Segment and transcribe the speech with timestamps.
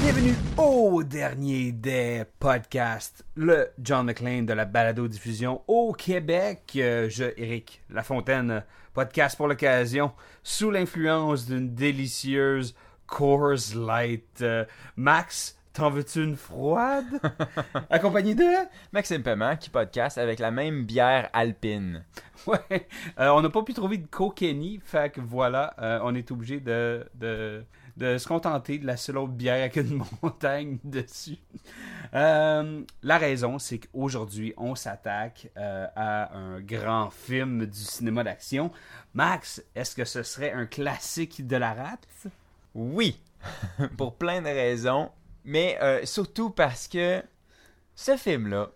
[0.00, 6.72] Bienvenue au dernier des podcasts, le John McClane de la balado-diffusion au Québec.
[6.76, 8.64] Euh, je, Eric Lafontaine,
[8.94, 12.74] podcast pour l'occasion, sous l'influence d'une délicieuse
[13.06, 14.42] Coors Light.
[14.42, 14.64] Euh,
[14.96, 17.20] Max, t'en veux-tu une froide?
[17.90, 18.44] Accompagné de...
[18.90, 22.04] Maxime Paiement qui podcast avec la même bière alpine.
[22.48, 22.88] Ouais,
[23.20, 26.58] euh, on n'a pas pu trouver de Kokeni, fait que voilà, euh, on est obligé
[26.58, 27.64] de, de,
[27.96, 31.38] de se contenter de la seule autre bière avec une montagne dessus.
[32.14, 38.72] Euh, la raison, c'est qu'aujourd'hui, on s'attaque euh, à un grand film du cinéma d'action.
[39.14, 42.08] Max, est-ce que ce serait un classique de la rate?
[42.74, 43.20] Oui,
[43.96, 45.10] pour plein de raisons,
[45.48, 47.22] mais euh, surtout parce que
[47.94, 48.68] ce film-là,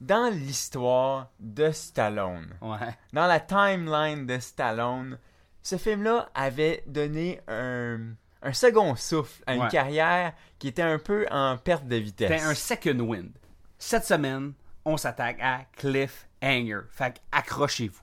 [0.00, 2.94] dans l'histoire de Stallone, Ouais.
[3.14, 5.18] dans la timeline de Stallone,
[5.62, 8.00] ce film-là avait donné un,
[8.42, 9.68] un second souffle à une Ouais.
[9.70, 12.30] carrière qui était un peu en perte de vitesse.
[12.30, 13.30] C'était un second wind.
[13.78, 14.52] Cette semaine,
[14.84, 16.80] on s'attaque à Cliffhanger.
[16.90, 18.02] Fait accrochez-vous.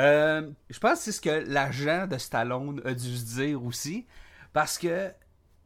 [0.00, 4.06] Euh, je pense que c'est ce que l'agent de Stallone a dû se dire aussi.
[4.52, 5.12] Parce que,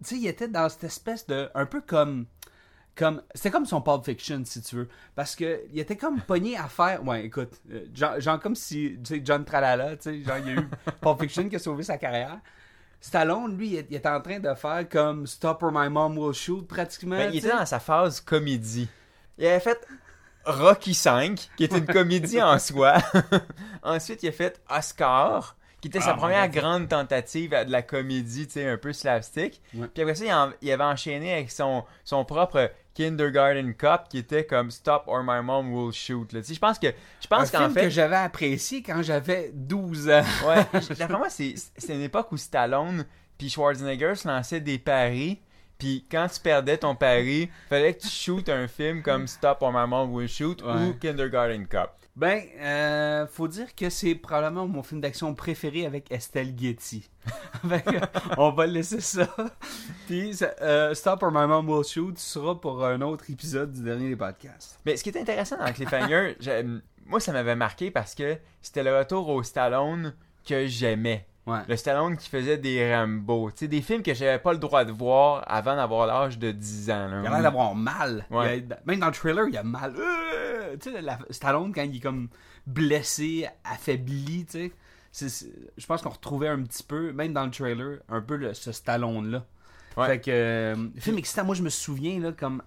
[0.02, 1.48] sais, il était dans cette espèce de.
[1.54, 2.26] Un peu comme.
[2.96, 4.88] Comme, c'était comme son Pulp Fiction, si tu veux.
[5.16, 7.04] Parce que il était comme pogné à faire.
[7.04, 10.46] Ouais, écoute, euh, genre, genre comme si, tu sais, John Tralala, tu sais, genre, il
[10.46, 10.68] y a eu
[11.00, 12.38] Pulp Fiction qui a sauvé sa carrière.
[13.00, 16.66] Stallone, lui, il était en train de faire comme Stop or My Mom Will Shoot,
[16.66, 17.16] pratiquement.
[17.16, 18.88] Ben, il était dans sa phase comédie.
[19.36, 19.86] Il avait fait
[20.46, 22.96] Rocky 5, qui était une comédie en soi.
[23.82, 27.82] Ensuite, il a fait Oscar, qui était sa Ah, mon première grande tentative de la
[27.82, 29.60] comédie, tu sais, un peu slapstick.
[29.74, 29.86] Ouais.
[29.92, 34.16] Puis après ça, il, en- il avait enchaîné avec son, son propre Kindergarten Cop, qui
[34.16, 36.32] était comme Stop or My Mom Will Shoot.
[36.32, 36.40] là.
[36.40, 36.86] Tu sais, je pense que,
[37.20, 40.22] je pense qu'en film fait, que j'avais apprécié quand j'avais 12 ans.
[40.48, 40.64] Ouais,
[40.98, 43.04] d'après moi, c'est c'est une époque où Stallone
[43.36, 45.40] puis Schwarzenegger se lançaient des paris.
[45.76, 49.70] Puis quand tu perdais ton pari, fallait que tu shootes un film comme Stop or
[49.72, 50.86] My Mom Will Shoot Ouais.
[50.86, 51.90] ou Kindergarten Cop.
[52.16, 57.10] Ben, euh, faut dire que c'est probablement mon film d'action préféré avec Estelle Getty.
[58.38, 59.28] On va laisser ça.
[60.06, 64.10] Puis, euh, Stop or My Mom Will Shoot sera pour un autre épisode du dernier
[64.10, 64.78] des podcasts.
[64.86, 66.36] Mais ce qui est intéressant dans Cliffhanger,
[67.06, 70.14] moi ça m'avait marqué parce que c'était le retour au Stallone
[70.46, 71.26] que j'aimais.
[71.46, 71.58] Ouais.
[71.68, 73.50] Le Stallone qui faisait des Rambo.
[73.50, 76.50] Tu sais, des films que j'avais pas le droit de voir avant d'avoir l'âge de
[76.52, 77.06] 10 ans.
[77.08, 77.20] là.
[77.22, 78.24] Il a l'air d'avoir mal.
[78.30, 78.60] Ouais.
[78.60, 79.94] Il a- même dans le trailer, il a mal.
[79.98, 82.28] Euh, tu sais, la- Stallone, quand il est comme
[82.66, 84.72] blessé, affaibli, tu sais.
[85.12, 88.36] c'est- c'est- Je pense qu'on retrouvait un petit peu, même dans le trailer, un peu
[88.36, 89.44] le- ce Stallone-là.
[89.96, 90.06] Ouais.
[90.06, 92.62] Fait que, euh, film excitant, moi je me souviens, là, comme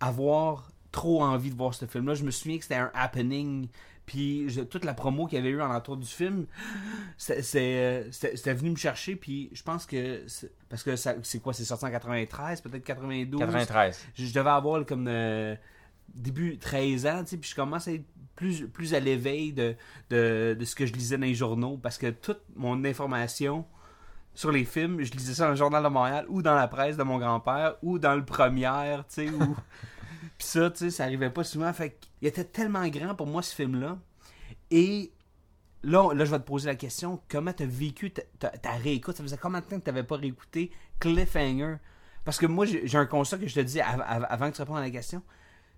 [0.00, 2.14] avoir trop envie de voir ce film-là.
[2.14, 3.68] Je me souviens que c'était un happening.
[4.08, 6.46] Puis je- toute la promo qu'il y avait eu en entour du film,
[7.18, 9.16] c'était venu me chercher.
[9.16, 10.24] Puis je pense que.
[10.70, 14.06] Parce que c'est quoi C'est sorti en 93, peut-être 92 93.
[14.14, 15.54] je, je devais avoir comme euh,
[16.14, 18.04] début 13 ans, tu sais, puis je commence à être
[18.34, 19.74] plus, plus à l'éveil de,
[20.10, 23.64] de, de ce que je lisais dans les journaux, parce que toute mon information
[24.34, 26.96] sur les films, je lisais ça dans le Journal de Montréal, ou dans la presse
[26.96, 29.56] de mon grand-père, ou dans le Première, tu sais, ou...
[30.38, 33.42] Puis ça, tu sais, ça arrivait pas souvent, fait qu'il était tellement grand pour moi,
[33.42, 33.98] ce film-là,
[34.70, 35.12] et...
[35.84, 37.20] Là, là, je vais te poser la question.
[37.28, 39.16] Comment t'as vécu ta, ta- ta réécoute?
[39.16, 41.76] Ça faisait combien de temps que t'avais pas réécouté Cliffhanger?
[42.24, 44.62] Parce que moi, j'ai un constat que je te dis av- av- avant que tu
[44.62, 45.22] répondes à la question.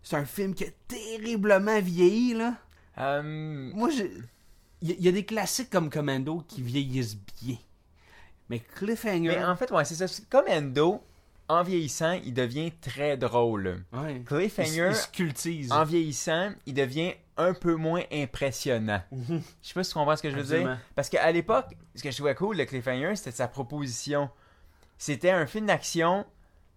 [0.03, 2.55] C'est un film qui a terriblement vieilli, là.
[2.97, 4.11] Euh, Moi, j'ai-
[4.81, 7.59] il y, a- il y a des classiques comme Commando qui vieillissent bien.
[8.49, 9.29] Mais Cliffhanger...
[9.29, 10.07] Mais en fait, ouais, c'est ça.
[10.49, 11.05] Endo,
[11.51, 13.85] en vieillissant, il devient très drôle.
[13.93, 14.23] ouais.
[14.25, 15.73] Cliffhanger, il, il se cultise.
[15.73, 19.03] en vieillissant, il devient un peu moins impressionnant.
[19.11, 19.43] Mhm.
[19.63, 20.75] Je sais pas si tu comprends ce que je veux Absolument.
[20.75, 20.81] dire.
[20.95, 24.31] Parce qu'à l'époque, ce que je trouvais cool de Cliffhanger, c'était sa proposition.
[24.99, 26.27] C'était un film d'action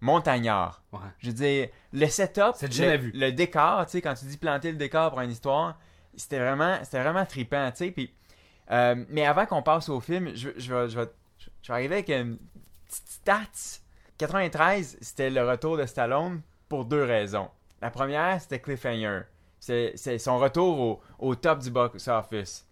[0.00, 0.82] montagnard.
[0.92, 1.00] Ouais.
[1.18, 3.12] Je veux dire, le setup, le, vu.
[3.14, 5.78] le décor, tu sais, quand tu dis planter le décor pour une histoire,
[6.16, 7.90] c'était vraiment, c'était vraiment trippant, tu sais.
[7.90, 8.12] Puis,
[8.70, 11.06] euh, mais avant qu'on passe au film, je, je, vais, je, vais,
[11.38, 12.38] je vais arriver avec une
[12.86, 13.80] petite stats.
[14.18, 17.48] 93, c'était le retour de Stallone pour deux raisons.
[17.82, 19.22] La première, c'était Cliffhanger.
[19.58, 22.66] C'est c'est son retour au, au top du box office.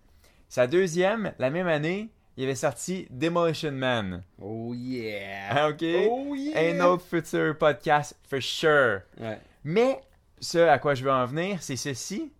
[0.48, 4.22] Sa deuxième, la même année, il avait sorti Demolition Man.
[4.40, 5.48] Oh yeah!
[5.50, 5.82] Ah, ok?
[6.10, 6.74] Oh yeah!
[6.74, 9.00] Un autre futur podcast, for sure.
[9.18, 9.38] Ouais.
[9.64, 10.00] Mais
[10.40, 12.32] ce à quoi je veux en venir, c'est ceci.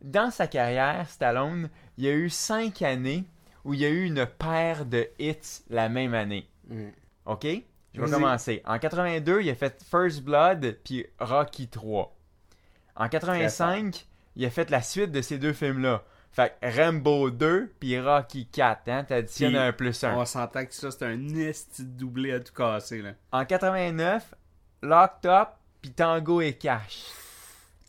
[0.00, 3.24] Dans sa carrière, Stallone, il y a eu cinq années
[3.64, 6.46] où il y a eu une paire de hits la même année.
[6.68, 6.88] Mm.
[7.26, 7.46] OK?
[7.94, 8.62] Je vais commencer.
[8.66, 12.14] En 82, il a fait First Blood puis Rocky 3.
[12.96, 14.06] En 85,
[14.36, 16.02] il a fait la suite de ces deux films-là.
[16.32, 18.88] Fait que Rambo 2 puis Rocky 4.
[18.88, 19.04] Hein?
[19.04, 20.16] T'additionnes un plus un.
[20.16, 23.12] On s'entend que ça, c'est un esti doublé à tout casser, là.
[23.30, 24.34] En 89,
[24.82, 25.50] Locked Up
[25.80, 27.04] puis Tango et Cash.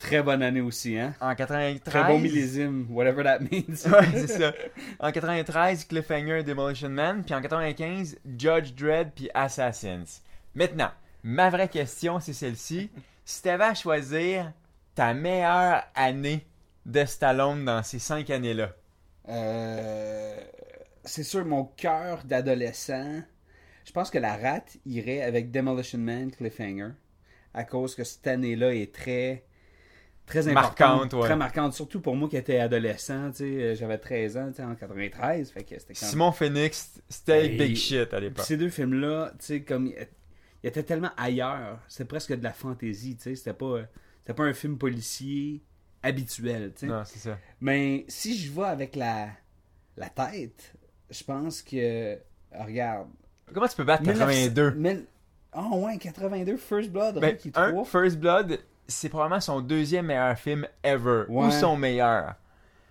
[0.06, 1.14] Très bonne année aussi, hein?
[1.20, 1.80] En 93...
[1.82, 3.74] Très bon millésime, whatever that means.
[3.90, 4.52] Ouais, c'est ça.
[5.00, 7.24] En 93, Cliffhanger, Demolition Man.
[7.24, 10.20] Puis en 95, Judge Dredd puis Assassins.
[10.54, 10.90] Maintenant,
[11.24, 12.88] ma vraie question, c'est celle-ci.
[13.24, 14.52] Si t'avais à choisir
[14.94, 16.46] ta meilleure année
[16.86, 18.70] de Stallone dans ces cinq années-là,
[19.28, 20.36] Euh,
[21.04, 23.22] c'est sûr, mon cœur d'adolescent,
[23.84, 26.90] je pense que la rate irait avec Demolition Man, Cliffhanger,
[27.52, 29.42] à cause que cette année-là est très
[30.26, 31.20] très importante, Marquante, ouais.
[31.26, 35.64] très marquante, surtout pour moi qui étais adolescent, euh, j'avais 13 ans, en 93, fait
[35.64, 38.44] que c'était quand Simon Phoenix, c'était big shit à l'époque.
[38.44, 40.06] ces deux films-là, tu sais, comme il
[40.68, 43.82] était tellement ailleurs, c'était presque de la fantaisie, tu sais, c'était pas
[44.26, 45.62] c'était pas un film policier
[46.02, 46.72] habituel.
[46.82, 47.38] Non, c'est ça.
[47.60, 49.28] Mais si je vais avec la,
[49.96, 50.74] la tête,
[51.10, 52.18] je pense que.
[52.52, 53.08] Regarde.
[53.54, 55.06] Comment tu peux battre 82
[55.52, 57.84] Ah ouais, 82, First Blood, Ben, un, 3.
[57.84, 61.24] First Blood, c'est probablement son deuxième meilleur film ever.
[61.28, 61.46] Ouais.
[61.46, 62.34] Ou son meilleur.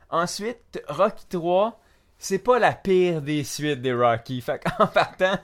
[0.10, 1.82] Ensuite, Rocky 3,
[2.18, 4.40] c'est pas la pire des suites des Rocky.
[4.42, 5.38] Fait qu'en partant,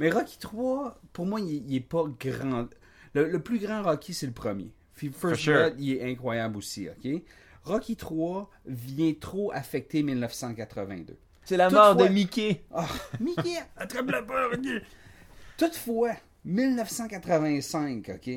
[0.00, 2.66] Mais Rocky 3, pour moi, il, il est pas grand.
[3.14, 4.72] Le, le plus grand Rocky, c'est le premier.
[4.94, 5.54] First sure.
[5.54, 7.22] Blood, il est incroyable aussi, ok?
[7.64, 11.16] Rocky 3 vient trop affecter 1982.
[11.44, 12.64] c'est la Toutefois- mort de Mickey.
[12.72, 12.86] Ah,
[13.20, 14.82] Mickey, attrape-le pas, Mickey.
[15.58, 16.12] Toutefois,
[16.44, 18.30] 1985, OK?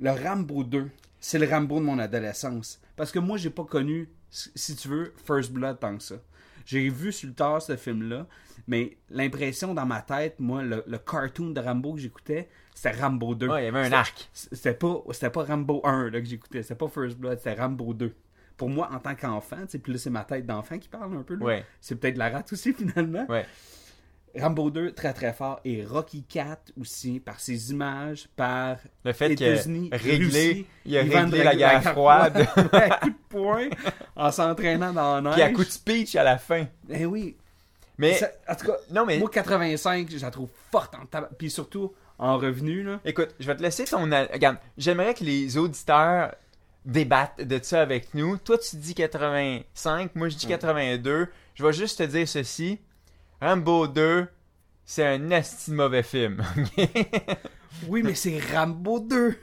[0.00, 0.90] Le Rambo 2,
[1.20, 2.80] c'est le Rambo de mon adolescence.
[2.96, 6.16] Parce que moi, j'ai pas connu, si tu veux, First Blood tant que ça.
[6.64, 8.26] J'ai vu sur le tard ce film-là,
[8.66, 13.34] mais l'impression dans ma tête, moi, le, le cartoon de Rambo que j'écoutais, c'était Rambo
[13.34, 13.48] 2.
[13.48, 14.28] Ouais, il y avait un arc.
[14.32, 17.94] C'était pas, c'était pas Rambo 1 là, que j'écoutais, c'était pas First Blood, c'était Rambo
[17.94, 18.12] 2.
[18.56, 21.34] Pour moi, en tant qu'enfant, puis là, c'est ma tête d'enfant qui parle un peu.
[21.36, 21.44] là.
[21.44, 21.64] Ouais.
[21.80, 23.26] C'est peut-être la rate aussi, finalement.
[23.28, 23.46] Ouais.
[24.38, 25.60] Rambo 2, très très fort.
[25.64, 31.02] Et Rocky 4 aussi, par ses images, par Le fait qu'il a réglé, il a
[31.02, 32.46] réglé la guerre froide.
[32.72, 33.68] À coup de poing,
[34.14, 35.32] en s'entraînant dans la neige.
[35.34, 36.66] Puis à coup de speech à la fin.
[36.90, 37.36] Eh oui.
[37.98, 41.30] Mais, Ça- en tout cas, non mais, moi, 85, je la trouve forte en tabac.
[41.38, 43.00] Puis surtout, en revenu, là.
[43.04, 44.02] écoute, je vais te laisser ton...
[44.02, 46.34] Regarde, j'aimerais que les auditeurs
[46.84, 48.36] débattent de ça avec nous.
[48.38, 51.28] Toi, tu dis 85, moi je dis 82.
[51.54, 52.78] Je vais juste te dire ceci.
[53.40, 54.26] Rambo 2,
[54.84, 56.42] c'est un esti de mauvais film.
[57.88, 59.38] Oui, mais c'est Rambo 2.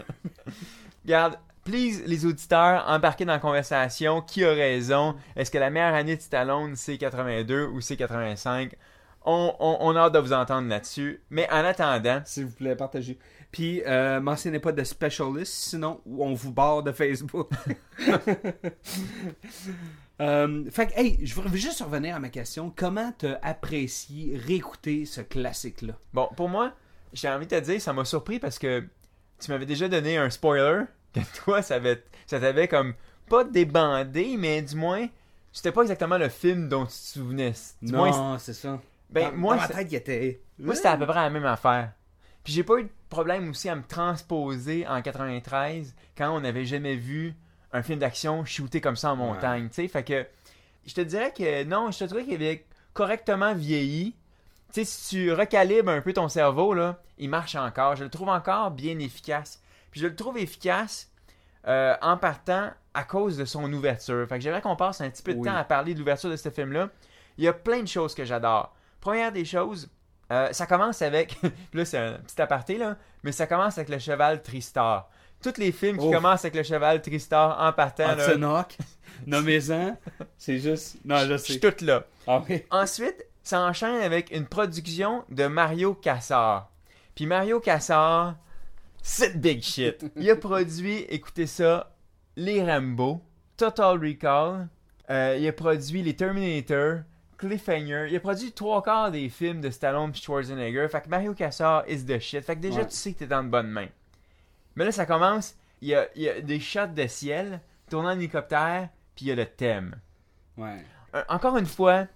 [1.05, 4.21] Regarde, please, les auditeurs, embarquez dans la conversation.
[4.21, 5.15] Qui a raison?
[5.35, 8.73] Est-ce que la meilleure année de Stallone, c'est 82 ou c'est 85?
[9.25, 11.21] On, on, on a hâte de vous entendre là-dessus.
[11.29, 13.19] Mais en attendant, S'il vous plaît, partagez.
[13.51, 17.51] Puis, euh, mentionnez pas de specialist, sinon on vous barre de Facebook.
[20.21, 22.71] Euh, fait que, hey, je veux juste revenir à ma question.
[22.75, 25.93] Comment t'as apprécié réécouter ce classique-là?
[26.13, 26.73] bon, pour moi,
[27.13, 28.83] j'ai envie de te dire, ça m'a surpris parce que
[29.39, 32.93] tu m'avais déjà donné un spoiler que toi, ça, avait- ça t'avait comme
[33.27, 35.07] pas débandé, mais du moins,
[35.51, 37.53] c'était pas exactement le film dont tu te souvenais.
[37.81, 38.79] Du moins, non, c'est ça.
[39.09, 40.41] ben, dans, moi, dans ma c'est- tête, il était...
[40.59, 41.91] Moi, c'était à peu près la même affaire.
[42.43, 46.65] Puis j'ai pas eu de problème aussi à me transposer en 93 quand on n'avait
[46.65, 47.33] jamais vu
[47.73, 49.87] un film d'action shooté comme ça en montagne, tu sais.
[49.87, 50.25] Fait que
[50.85, 54.15] je te dirais que non, je te dirais qu'il avait correctement vieilli.
[54.71, 57.95] Tu sais, si tu recalibres un peu ton cerveau, là, il marche encore.
[57.95, 59.61] Je le trouve encore bien efficace.
[59.91, 61.11] Puis je le trouve efficace
[61.67, 64.27] euh, en partant à cause de son ouverture.
[64.27, 65.47] Fait que j'aimerais qu'on passe un petit peu de Oui.
[65.47, 66.89] temps à parler de l'ouverture de ce film-là.
[67.37, 68.75] Il y a plein de choses que j'adore.
[68.99, 69.89] Première des choses,
[70.31, 71.37] euh, ça commence avec.
[71.73, 72.97] là, c'est un petit aparté, là.
[73.23, 75.09] Mais ça commence avec le cheval Tristar.
[75.43, 76.11] Tous les films qui Oh.
[76.11, 78.77] commencent avec le cheval Tristar en partant, Hawk,
[79.27, 79.97] nommez-en,
[80.37, 80.97] c'est juste...
[81.05, 81.51] Non, je je sais.
[81.53, 82.05] suis toute là.
[82.27, 82.63] Ah oui.
[82.71, 86.69] Ensuite, ça enchaîne avec une production de Mario Cassar.
[87.15, 88.35] Puis Mario Cassar,
[89.01, 90.05] c'est big shit.
[90.15, 91.93] Il a produit, écoutez ça,
[92.37, 93.21] les Rambo,
[93.57, 94.67] Total Recall,
[95.09, 96.99] euh, il a produit les Terminator,
[97.37, 100.87] Cliffhanger, il a produit trois quarts des films de Stallone et Schwarzenegger.
[100.89, 102.41] Fait que Mario Cassar is the shit.
[102.45, 102.87] Fait que déjà, Ouais.
[102.87, 103.89] tu sais que t'es dans de bonnes mains.
[104.75, 107.59] Mais là, ça commence, il y a, il y a des shots de ciel.
[107.89, 109.95] tourné en hélicoptère, puis il y a le thème.
[110.57, 110.83] Ouais.
[111.13, 112.07] Un- encore une fois,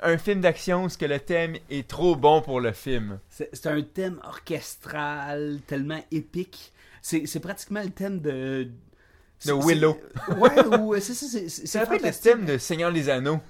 [0.00, 3.18] un film d'action où ce que le thème est trop bon pour le film.
[3.28, 6.72] C'est c'est un thème orchestral, tellement épique.
[7.02, 8.70] C'est c'est pratiquement le thème de.
[9.38, 9.98] c'est- Willow.
[10.26, 11.26] c'est- Ouais, ou c'est ça.
[11.26, 13.40] c'est- C'est Ça rappelle le thème de Seigneur des Anneaux.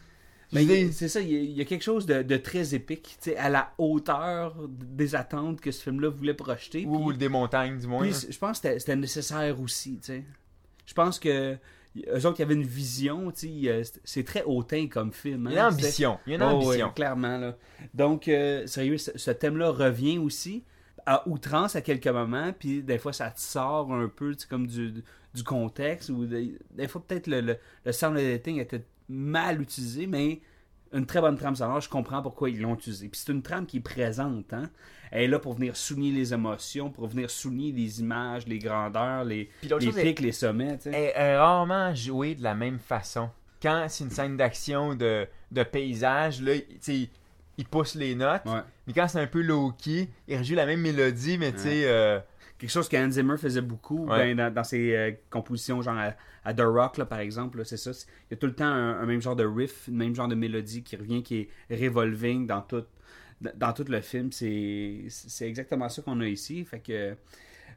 [0.53, 3.17] Mais c'est ça, il y, a, il y a quelque chose de, de très épique,
[3.21, 6.85] tu sais, à la hauteur des attentes que ce film-là voulait projeter.
[6.87, 8.03] ou puis- des montagnes, du moins.
[8.03, 10.25] puis je pense que c'était- nécessaire aussi, tu sais.
[10.87, 11.57] Je pense que
[12.09, 15.49] eux autres, il y avait une vision, tu sais, c'est- très hautain comme film.
[15.51, 16.19] Il y a hein, une c'était- ambition.
[16.27, 16.87] Il y a une Oh, ambition.
[16.87, 17.57] ouais, clairement, là.
[17.95, 20.63] Donc, euh, sérieux, ce, ce thème-là revient aussi
[21.07, 24.47] à outrance à quelques moments, puis des fois, ça te sort un peu, tu sais,
[24.49, 25.03] comme du,
[25.35, 30.07] du contexte, ou des, des fois, peut-être le, le, le sound editing était mal utilisé,
[30.07, 30.41] mais
[30.93, 33.09] une très bonne trame sonore, je comprends pourquoi ils l'ont utilisé.
[33.09, 34.71] Puis c'est une trame qui est présente, hein.
[35.13, 39.25] Elle est là pour venir souligner les émotions, pour venir souligner les images, les grandeurs,
[39.25, 40.91] les, les est- pics, les sommets, sais.
[40.91, 43.31] est, rarement joué de la même façon.
[43.63, 47.09] Quand c'est une scène d'action de, de paysage, là, tu sais,
[47.57, 48.45] il pousse les notes.
[48.47, 48.61] Ouais.
[48.87, 51.83] Mais quand c'est un peu low-key, il rejoue la même mélodie, mais tu sais...
[51.85, 52.19] euh,
[52.59, 54.35] quelque chose que Hans Zimmer faisait beaucoup Ouais.
[54.35, 57.65] ben, dans, dans ses euh, compositions, genre à, à The Rock, là, par exemple.
[57.65, 57.91] C'est ça.
[57.93, 60.29] Il y a tout le temps un, un même genre de riff, un même genre
[60.29, 62.85] de mélodie qui revient, qui est revolving dans tout,
[63.41, 64.31] dans dans tout le film.
[64.33, 65.07] C'est
[65.43, 66.65] exactement ça qu'on a ici.
[66.65, 67.15] Fait que,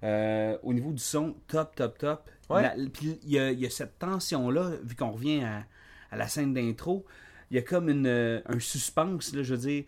[0.04, 2.30] euh, au niveau du son, top, top, top.
[2.50, 2.64] Ouais.
[2.94, 5.66] Puis il y a, il y a cette tension-là, vu qu'on revient à,
[6.12, 7.06] à la scène d'intro,
[7.52, 8.08] il y a comme une,
[8.46, 9.84] un suspense, là, je veux dire.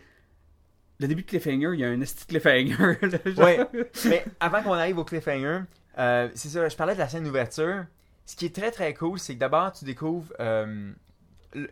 [1.02, 2.96] Le début de Cliffhanger, il y a un esti Cliffhanger.
[3.02, 3.44] là.
[3.44, 3.66] Ouais.
[4.06, 5.60] mais avant qu'on arrive au cliffhanger,
[5.98, 7.84] euh, c'est ça, je parlais de la scène d'ouverture.
[8.24, 10.32] Ce qui est très très cool, c'est que d'abord tu découvres...
[10.40, 10.92] euh,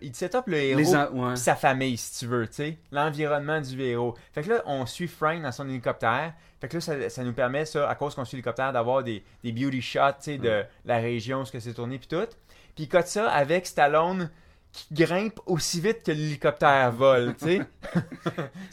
[0.02, 1.36] il te set up le héros en- ouais.
[1.36, 2.78] sa famille, si tu veux, tu sais.
[2.92, 4.14] L'environnement du héros.
[4.34, 6.34] Fait que là, on suit Frank dans son hélicoptère.
[6.60, 9.24] Fait que là, ça, ça nous permet, ça, à cause qu'on suit l'hélicoptère, d'avoir des,
[9.42, 12.26] des beauty shots, tu sais, de la région, ce que c'est tourné, puis tout.
[12.74, 14.28] Puis il cote ça avec Stallone
[14.72, 17.60] qui grimpe aussi vite que l'hélicoptère vole, tu sais.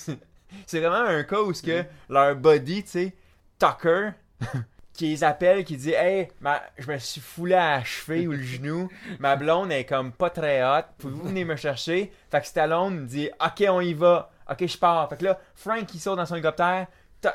[0.65, 3.15] C'est- vraiment un cas où ce que leur body, tu sais,
[3.59, 4.09] Tucker,
[4.93, 8.31] qui les appelle, qui dit Hey, ma- je me suis foulé à la cheville ou
[8.31, 8.89] le genou,
[9.19, 12.11] ma blonde est comme pas très hot, pouvez-vous venir me chercher?
[12.31, 15.07] Fait que Stallone dit Ok, on y va, ok, je pars.
[15.09, 16.87] Fait que là, Frank il saute dans son hélicoptère,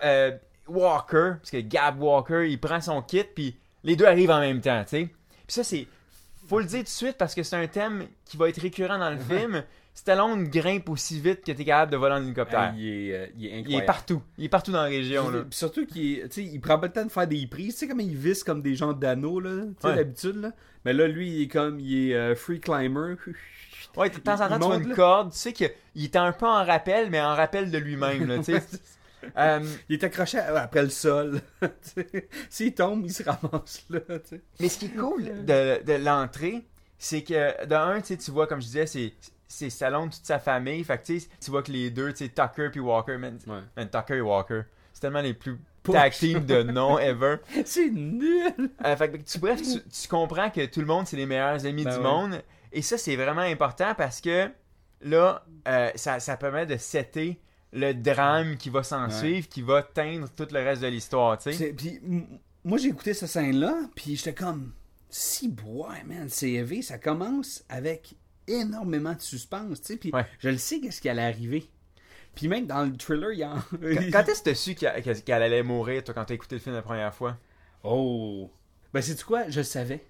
[0.04, 0.36] euh,
[0.68, 4.60] Walker, parce que Gab Walker, il prend son kit, puis les deux arrivent en même
[4.60, 5.04] temps, tu sais.
[5.46, 5.86] Puis ça, c'est.
[6.48, 8.98] Faut le dire tout de suite parce que c'est un thème qui va être récurrent
[8.98, 9.64] dans le film.
[9.94, 12.72] Stallone grimpe aussi vite que t'es capable de voler en hélicoptère.
[12.72, 13.68] Ah, il, est, euh, il est incroyable.
[13.70, 14.22] il est partout.
[14.38, 15.44] Il est partout dans la région, là.
[15.50, 17.74] Surtout qu'il est- tu sais, il prend pas le temps de faire des prises.
[17.74, 19.96] Tu sais comment il visse comme des gens d'anneaux, là, tu sais, Ouais.
[19.96, 20.52] d'habitude, là.
[20.84, 23.16] Mais là, lui, il est comme, il est euh, free climber.
[23.96, 24.94] Ouais, de temps en Il temps, tu vois monte, une là.
[24.96, 25.32] corde.
[25.32, 28.44] Tu sais qu'il est un peu en rappel, mais en rappel de lui-même, là, tu
[28.44, 28.62] sais.
[29.38, 31.40] Euh, il est accroché après le sol.
[32.50, 34.00] S'il tombe, il se ramasse là,
[34.58, 36.64] mais ce qui est cool de, de l'entrée,
[36.98, 39.12] c'est que, de un, tu sais, tu vois, comme je disais, c'est
[39.52, 40.82] c'est Stallone, toute sa famille.
[40.84, 43.60] Fait que, tu vois que les deux, tu sais, Tucker puis Walker, man, Ouais.
[43.76, 47.36] man, Tucker et Walker, c'est tellement les plus tag team de nom ever.
[47.64, 48.52] C'est nul!
[48.84, 51.66] Euh, fait que, tu, bref, tu, tu comprends que tout le monde, c'est les meilleurs
[51.66, 52.02] amis Ben du ouais.
[52.02, 52.42] monde.
[52.72, 54.48] Et ça, c'est vraiment important parce que
[55.02, 57.40] là, euh, ça, ça permet de setter
[57.72, 59.10] le drame qui va s'en Ouais.
[59.12, 61.52] suivre, qui va teindre tout le reste de l'histoire, tu sais.
[61.52, 62.26] C'est- Puis, m-
[62.64, 64.72] moi, j'ai écouté cette scène-là, puis j'étais comme,
[65.10, 68.14] si bois, man, CV, ça commence avec
[68.60, 69.96] énormément de suspense, tu sais.
[69.96, 70.26] Puis, Ouais.
[70.38, 71.68] je le sais qu'est-ce qui allait arriver.
[72.34, 73.54] Puis même dans le thriller, il y a...
[74.10, 76.82] Quand, est-ce que tu su qu'elle allait mourir, toi, quand t'as écouté le film la
[76.82, 77.36] première fois?
[77.84, 78.50] Oh!
[78.94, 79.48] Ben, c'est quoi?
[79.50, 80.04] Je le savais.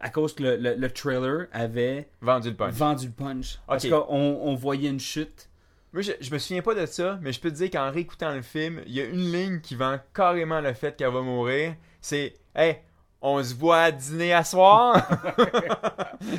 [0.00, 2.74] À cause que le, le- le trailer avait Vendu le punch.
[2.74, 3.58] vendu le punch.
[3.66, 3.90] Parce Ok.
[3.90, 5.48] qu'on on voyait une chute.
[5.92, 8.32] Moi, je, je me souviens pas de ça, mais je peux te dire qu'en réécoutant
[8.32, 11.74] le film, il y a une ligne qui vend carrément le fait qu'elle va mourir.
[12.00, 12.76] C'est Hey,
[13.20, 14.94] on se voit à dîner à soir?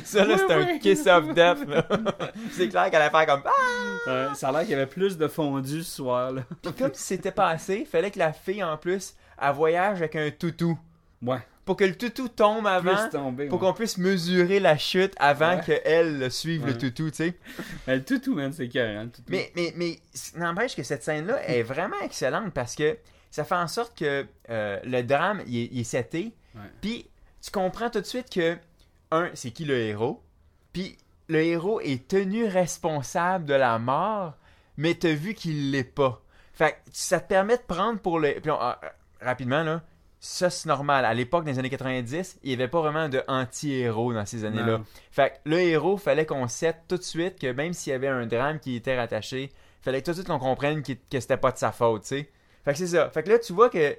[0.04, 1.68] ça, là, Oui, c'est un kiss of death.
[1.68, 1.86] là.
[2.52, 4.08] c'est clair qu'elle allait faire comme Ah!
[4.08, 6.42] Euh, ça a l'air qu'il y avait plus de fondu ce soir-là.
[6.62, 10.16] Puis comme si c'était pas assez, fallait que la fille, en plus, elle voyage avec
[10.16, 10.78] un toutou.
[11.22, 11.38] Ouais.
[11.66, 13.48] Pour que le toutou tombe avant, pour ouais.
[13.48, 15.82] qu'on puisse mesurer la chute avant Ouais.
[15.84, 17.34] qu'elle suive le toutou, tu sais.
[17.86, 18.94] Mais le toutou, man, c'est carré.
[18.94, 19.28] Le toutou.
[19.28, 19.98] Mais, mais, mais
[20.36, 22.96] n'empêche que cette scène-là est vraiment excellente parce que
[23.30, 26.34] ça fait en sorte que euh, le drame, il est, il est seté.
[26.54, 26.60] Ouais.
[26.80, 27.08] Puis
[27.42, 28.56] tu comprends tout de suite que,
[29.10, 30.22] un, c'est qui le héros?
[30.72, 30.96] Puis
[31.28, 34.34] le héros est tenu responsable de la mort,
[34.76, 36.20] mais t'as vu qu'il l'est pas.
[36.52, 38.34] Fait que ça te permet de prendre pour le...
[38.40, 39.82] Puis on- ah, ah, rapidement, là,
[40.18, 41.04] ça c'est normal.
[41.04, 44.44] À l'époque, dans les années 90, il n'y avait pas vraiment de anti-héros dans ces
[44.44, 44.78] années-là.
[45.10, 48.08] Fait que le héros, fallait qu'on sait tout de suite que même s'il y avait
[48.08, 51.36] un drame qui était rattaché, fallait que tout de suite qu'on comprenne qu'il- que c'était
[51.38, 52.30] pas de sa faute, tu sais.
[52.64, 53.08] Fait que c'est ça.
[53.10, 53.96] Fait que là, tu vois que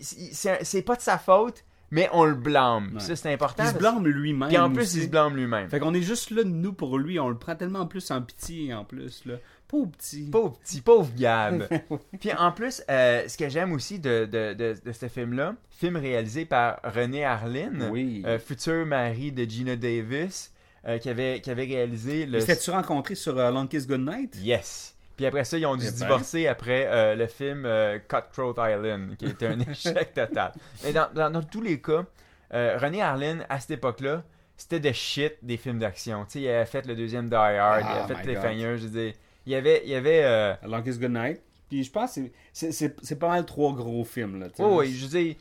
[0.00, 2.92] c'est pas de sa faute, mais on le blâme.
[2.94, 3.00] Ouais.
[3.00, 3.64] Ça, c'est important.
[3.64, 4.48] Il se blâme lui-même.
[4.48, 4.98] Puis en plus, aussi.
[4.98, 5.68] il se blâme lui-même.
[5.68, 7.18] Fait qu'on est juste là, nous, pour lui.
[7.20, 9.34] On le prend tellement plus en pitié, en plus, là.
[9.68, 10.28] Pauvre petit.
[10.30, 11.66] Pauvre petit, pauvre Gab.
[12.20, 15.96] Puis en plus, euh, ce que j'aime aussi de, de, de, de ce film-là, film
[15.96, 18.22] réalisé par René Harlin, Oui.
[18.26, 20.52] euh, futur mari de Gina Davis,
[20.86, 22.38] euh, qui, avait, qui avait réalisé le...
[22.38, 24.36] Ils s'étaient-tu rencontrés sur euh, Long Kiss Goodnight?
[24.42, 24.93] Yes.
[25.16, 26.06] Puis après ça, ils ont dû Eh se ben.
[26.06, 30.52] divorcer après euh, le film euh, Cutthroat Island, qui était un échec total.
[30.82, 32.04] Mais dans, dans- dans tous les cas,
[32.52, 34.24] euh, René Harlin, à cette époque-là,
[34.56, 36.24] c'était de shit des films d'action.
[36.24, 38.76] Tu sais, il avait fait le deuxième Die Hard, il Ah, avait fait my Cliffhanger,
[38.78, 39.12] je veux dire,
[39.46, 39.82] il y avait...
[39.84, 41.40] Il y avait euh, Long Kiss Goodnight.
[41.68, 42.20] Puis je pense que
[42.52, 44.46] c'est- pas mal trois gros films, là.
[44.58, 45.34] oh, oui, je veux dire,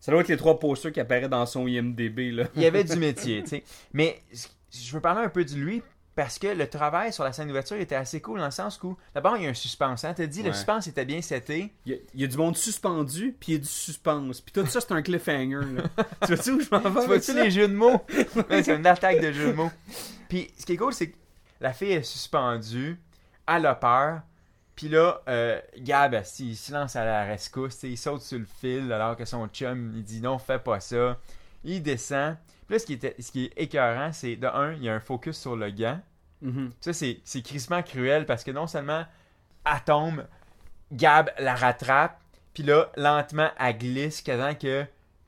[0.00, 2.44] Ça doit être les trois posters qui apparaissent dans son IMDB, là.
[2.54, 3.64] il y avait du métier, tu sais.
[3.92, 4.22] Mais
[4.72, 5.82] je veux parler un peu de lui
[6.18, 8.98] parce que le travail sur la scène d'ouverture était assez cool dans le sens où,
[9.14, 10.02] d'abord, il y a un suspense.
[10.02, 10.14] Hein?
[10.14, 11.72] T'as dit, le suspense était bien seté.
[11.86, 14.40] Il y, a, il y a du monde suspendu, puis il y a du suspense.
[14.40, 15.84] Puis tout ça, c'est un cliffhanger, là.
[16.26, 18.04] tu vois-tu où je m'en vais Tu vois-tu les jeux de mots?
[18.50, 19.70] Ouais, c'est une attaque de jeux de mots.
[20.28, 21.16] Puis, ce qui est cool, c'est que
[21.60, 22.98] la fille est suspendue,
[23.46, 24.22] elle a peur.
[24.74, 28.90] Puis là, euh, Gab, il se lance à la rescousse, il saute sur le fil
[28.90, 31.16] alors que son chum, il dit non, fais pas ça.
[31.62, 32.34] Il descend.
[32.68, 34.94] Puis là, ce qui, était, ce qui est écœurant, c'est de un, il y a
[34.94, 36.00] un focus sur le gant.
[36.42, 36.70] Mhm.
[36.80, 39.04] Ça, c'est, c'est crissement cruel parce que non seulement
[39.66, 40.24] elle tombe,
[40.92, 42.18] Gab la rattrape,
[42.54, 44.84] puis là, lentement, elle glisse quasiment que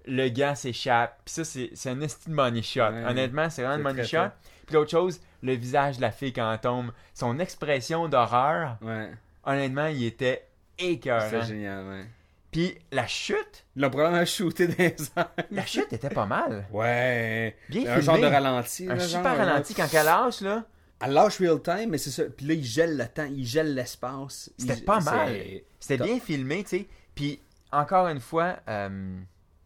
[0.07, 1.21] le gant s'échappe.
[1.25, 2.81] Puis ça, c'est, c'est un esti de money shot.
[2.91, 3.05] Ouais.
[3.05, 4.31] Honnêtement, c'est vraiment C'est money shot.
[4.67, 9.11] Puis l'autre chose, le visage de la fille quand elle tombe, son expression d'horreur, Ouais.
[9.45, 10.47] honnêtement, il était
[10.79, 11.43] C'est écœurant.
[11.43, 12.07] génial, ouais.
[12.51, 15.31] Puis la chute, Il a probablement shooté dans les airs.
[15.51, 16.67] la chute était pas mal.
[16.73, 17.57] Ouais.
[17.69, 18.35] Bien un genre de filmé.
[18.37, 18.89] ralenti.
[18.91, 20.65] Un là, super genre, ralenti quand elle lâche, là.
[21.03, 22.25] Elle lâche real time, mais c'est ça.
[22.25, 24.51] Puis là, il gèle le temps, il gèle l'espace.
[24.59, 25.33] C'était Il- pas mal.
[25.79, 26.89] C'était bien filmé, tu sais.
[27.15, 27.41] Puis,
[27.73, 29.19] encore une fois, euh,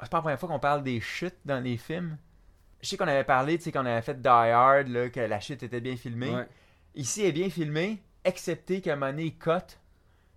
[0.03, 2.19] c'est pas la première fois qu'on parle des chutes dans les films.
[2.83, 5.41] Je sais qu'on avait parlé, tu sais, qu'on avait fait Die Hard, là, que la
[5.41, 6.31] chute était bien filmée.
[6.35, 6.47] Ouais.
[6.95, 9.75] Ici, elle est bien filmée, excepté qu'à un moment donné, il cut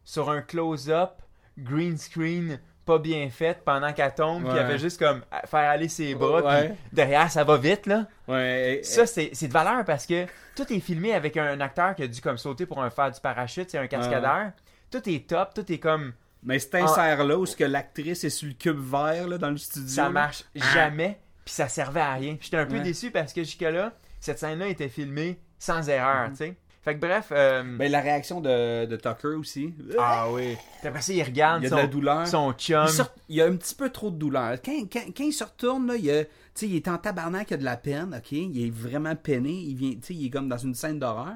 [0.05, 1.21] sur un close-up,
[1.57, 5.89] green screen, pas bien fait, pendant qu'elle tombe, puis elle fait juste comme faire aller
[5.89, 8.07] ses bras, puis derrière, ça va vite, là.
[8.27, 8.79] Ouais.
[8.83, 12.21] Ça, c'est de valeur parce que tout est filmé avec un acteur qui a dû
[12.21, 14.51] comme sauter pour un faire du parachute, c'est un cascadeur.
[14.89, 18.47] Tout est top, tout est comme Mais c'est insert-là où ce que l'actrice est sur
[18.47, 19.89] le cube vert là, dans le studio.
[19.89, 22.37] ça marche jamais, puis ça servait à rien.
[22.39, 22.81] J'étais un peu Ouais.
[22.81, 23.91] déçu parce que jusque-là,
[24.21, 26.57] cette scène-là était filmée sans erreur, tu sais.
[26.87, 29.73] Fait que bref, euh, Ben, la réaction de, de Tucker aussi.
[29.99, 30.55] ah oui.
[30.83, 32.27] Après ça, il regarde Il y a son, de la douleur.
[32.27, 32.85] son chum.
[32.87, 34.55] Il, sort- il y a un petit peu trop de douleur.
[34.63, 36.23] Quand, quand, quand il se retourne, là, il, a-
[36.61, 38.31] il est en tabarnak, il a de la peine, ok?
[38.31, 39.51] Il est vraiment peiné.
[39.51, 41.35] Il, vient, il est comme dans une scène d'horreur.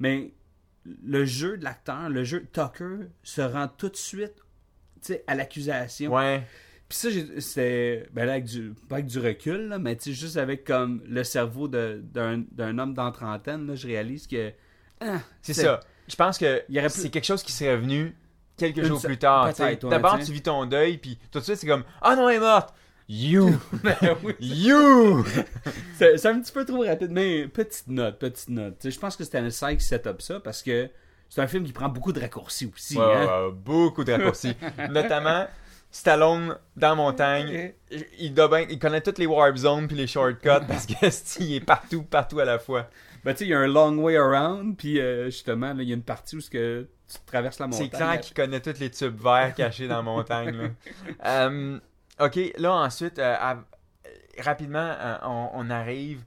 [0.00, 0.32] Mais
[1.04, 4.34] le jeu de l'acteur, le jeu de Tucker, se rend tout de suite
[5.28, 6.12] à l'accusation.
[6.12, 6.42] Ouais.
[6.88, 8.08] Puis ça, c'est.
[8.12, 11.68] Ben là, avec du, pas avec du recul, là, mais juste avec comme le cerveau
[11.68, 14.50] d'un homme dans trentaine, là, je réalise que.
[15.04, 15.80] Ah, C'est ça.
[16.08, 18.16] Je pense que plus- c'est quelque chose qui serait venu
[18.56, 19.52] quelques Une jours plus tard.
[19.82, 22.40] D'abord, tu vis ton deuil, puis tout de suite, c'est comme Ah non, elle est
[22.40, 22.74] morte!
[23.08, 23.58] You!
[23.82, 23.96] Ben
[24.40, 25.24] you!
[25.98, 28.76] C'est un petit peu trop rapide, mais petite note, petite note.
[28.88, 30.88] Je pense que site qui set up ça parce que
[31.28, 32.96] c'est un film qui prend beaucoup de raccourcis aussi.
[32.98, 33.46] Ouais, hein.
[33.46, 34.54] ouais, beaucoup de raccourcis.
[34.90, 35.46] Notamment,
[35.90, 37.72] Stallone dans la montagne,
[38.18, 41.54] il, doit bien- il connaît toutes les warp zones puis les shortcuts parce que il
[41.54, 42.88] est partout, partout à la fois.
[43.24, 45.92] Ben, tu sais, il y a un long way around, puis euh, justement, il y
[45.92, 47.88] a une partie où ce que tu traverses la montagne.
[47.90, 50.56] C'est clair qu'il connaît tous les tubes verts cachés dans la montagne.
[50.56, 50.68] là.
[51.48, 51.78] Euh,
[52.20, 53.64] ok, là ensuite, euh, à-
[54.38, 56.24] rapidement, euh, on, on arrive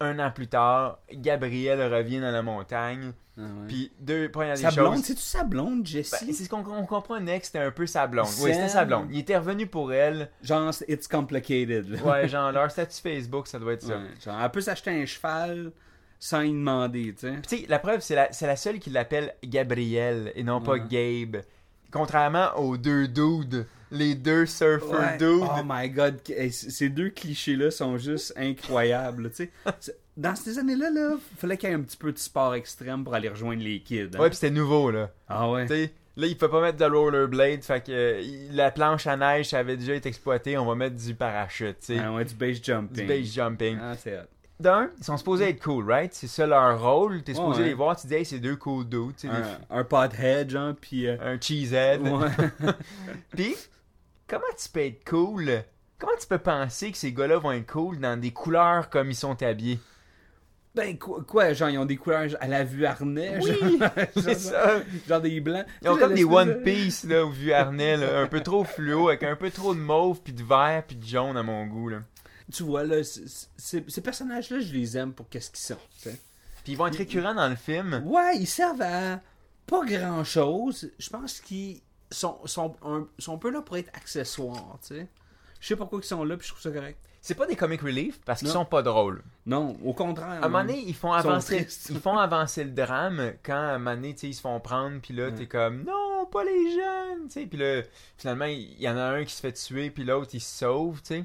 [0.00, 0.98] un an plus tard.
[1.12, 3.12] Gabriel revient dans la montagne.
[3.36, 3.48] Ah ouais.
[3.68, 5.04] Puis deux premières des Sa blonde, choses.
[5.04, 6.26] c'est-tu sa blonde, Jessie?
[6.26, 8.26] Ben, c'est ce qu'on on comprenait que c'était un peu sa blonde.
[8.40, 9.08] Oui, c'était sa blonde.
[9.12, 10.30] Il était revenu pour elle.
[10.42, 11.88] Genre, it's complicated.
[11.88, 12.02] là.
[12.02, 13.96] Ouais, genre leur statut Facebook, ça doit être ça.
[13.98, 15.72] Ouais, genre, elle peut s'acheter un cheval
[16.20, 17.66] sans y demander, tu sais.
[17.68, 20.82] La preuve, c'est la, la seule qui l'appelle Gabriel et non pas Ouais.
[20.88, 21.42] Gabe.
[21.90, 25.16] Contrairement aux deux dudes, les deux surfer Ouais.
[25.16, 25.42] dudes.
[25.42, 29.30] Oh my god, ces deux clichés-là sont juste incroyables.
[29.30, 29.48] tu
[29.84, 29.94] sais.
[30.16, 33.14] Dans ces années-là, là, fallait qu'il y ait un petit peu de sport extrême pour
[33.14, 34.08] aller rejoindre les kids.
[34.14, 34.18] hein.
[34.18, 35.10] Ouais, puis c'était nouveau, là.
[35.28, 35.62] Ah ouais.
[35.66, 39.16] Tu sais, là, il peut pas mettre de rollerblade, fait que euh, la planche à
[39.16, 41.98] neige, ça avait déjà été exploité, on va mettre du parachute, tu sais.
[42.04, 42.96] Ah ouais, du base jumping.
[42.96, 43.78] Du base jumping.
[43.80, 44.22] Ah, c'est hot.
[44.60, 46.12] D'un, ils sont supposés être cool, right?
[46.12, 47.22] C'est ça leur rôle.
[47.22, 47.68] T'es supposé Ouais.
[47.68, 49.34] les voir, tu dis, hey, c'est deux cool dudes, tu sais, des-
[49.70, 51.06] Un, un pothead, genre, puis...
[51.06, 52.00] euh, un cheesehead.
[52.02, 52.28] ouais.
[53.36, 53.54] Puis,
[54.26, 55.62] comment tu peux être cool?
[56.00, 59.14] Comment tu peux penser que ces gars-là vont être cool dans des couleurs comme ils
[59.16, 59.78] sont habillés?
[60.74, 64.34] Ben, quoi, quoi, genre, ils ont des couleurs à la vue harnais, Oui, genre, c'est
[64.38, 64.80] ça.
[65.08, 65.66] genre des blancs.
[65.82, 69.08] Ils ont comme des One Piece, là, au vu harnais, là, un peu trop fluo,
[69.08, 71.88] avec un peu trop de mauve, puis de vert, puis de jaune à mon goût,
[71.88, 71.98] là.
[72.52, 76.12] Tu vois, là, ces personnages-là, je les aime pour qu'est-ce qu'ils sont.
[76.64, 78.02] Puis ils vont être récurrents dans le film.
[78.06, 79.20] Ouais, ils servent à
[79.66, 80.90] pas grand-chose.
[80.98, 81.80] Je pense qu'ils
[82.10, 84.78] sont, sont, un, sont un peu là pour être accessoires.
[84.90, 86.98] Je sais pourquoi ils sont là, puis je trouve ça correct.
[87.20, 89.22] C'est pas des comic relief parce qu'ils sont pas drôles.
[89.44, 90.26] Non, au contraire.
[90.28, 93.78] À un moment donné, ils font avancer, ils font avancer le drame quand à un
[93.78, 97.32] moment donné, ils se font prendre, puis là, t'es comme non, pas les jeunes, tu
[97.32, 97.82] sais, puis là,
[98.16, 101.02] finalement, il y en a un qui se fait tuer, puis l'autre il se sauve,
[101.02, 101.24] tu sais.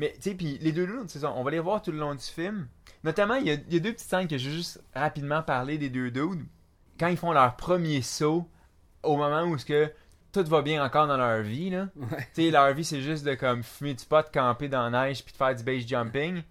[0.00, 1.98] Mais tu sais, puis les deux dudes, c'est ça, on va les voir tout le
[1.98, 2.68] long du film.
[3.04, 5.42] Notamment, il y a, il y a deux petites scènes que je vais juste rapidement
[5.42, 6.46] parler des deux dudes.
[6.98, 8.48] Quand ils font leur premier saut,
[9.02, 9.92] au moment où ce que
[10.32, 11.88] tout va bien encore dans leur vie, là.
[11.96, 12.28] Ouais.
[12.34, 15.22] Tu sais, leur vie, c'est juste de comme fumer du pot, camper dans la neige,
[15.22, 16.42] puis de faire du base jumping.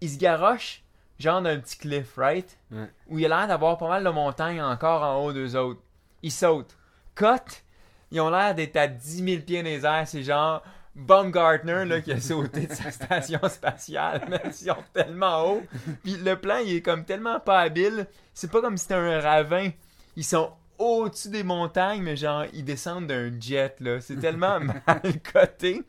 [0.00, 0.84] Ils se garochent,
[1.18, 2.56] genre d'un petit cliff, right?
[2.70, 2.88] Ouais.
[3.08, 5.80] Où il a l'air d'avoir pas mal de montagnes encore en haut d'eux autres.
[6.22, 6.76] Ils sautent.
[7.16, 7.64] Cut!
[8.12, 10.06] Ils ont l'air d'être à 10 000 pieds dans les airs.
[10.06, 10.62] C'est genre
[10.94, 14.26] Baumgartner là, qui a sauté de sa station spatiale.
[14.28, 14.40] man.
[14.46, 15.62] Ils sont tellement haut.
[16.02, 18.06] Puis le plan, il est comme tellement pas habile.
[18.34, 19.70] C'est pas comme si c'était un ravin.
[20.16, 24.00] Ils sont au-dessus des montagnes, mais genre, ils descendent d'un jet, là.
[24.00, 25.00] C'est tellement mal
[25.32, 25.82] coté.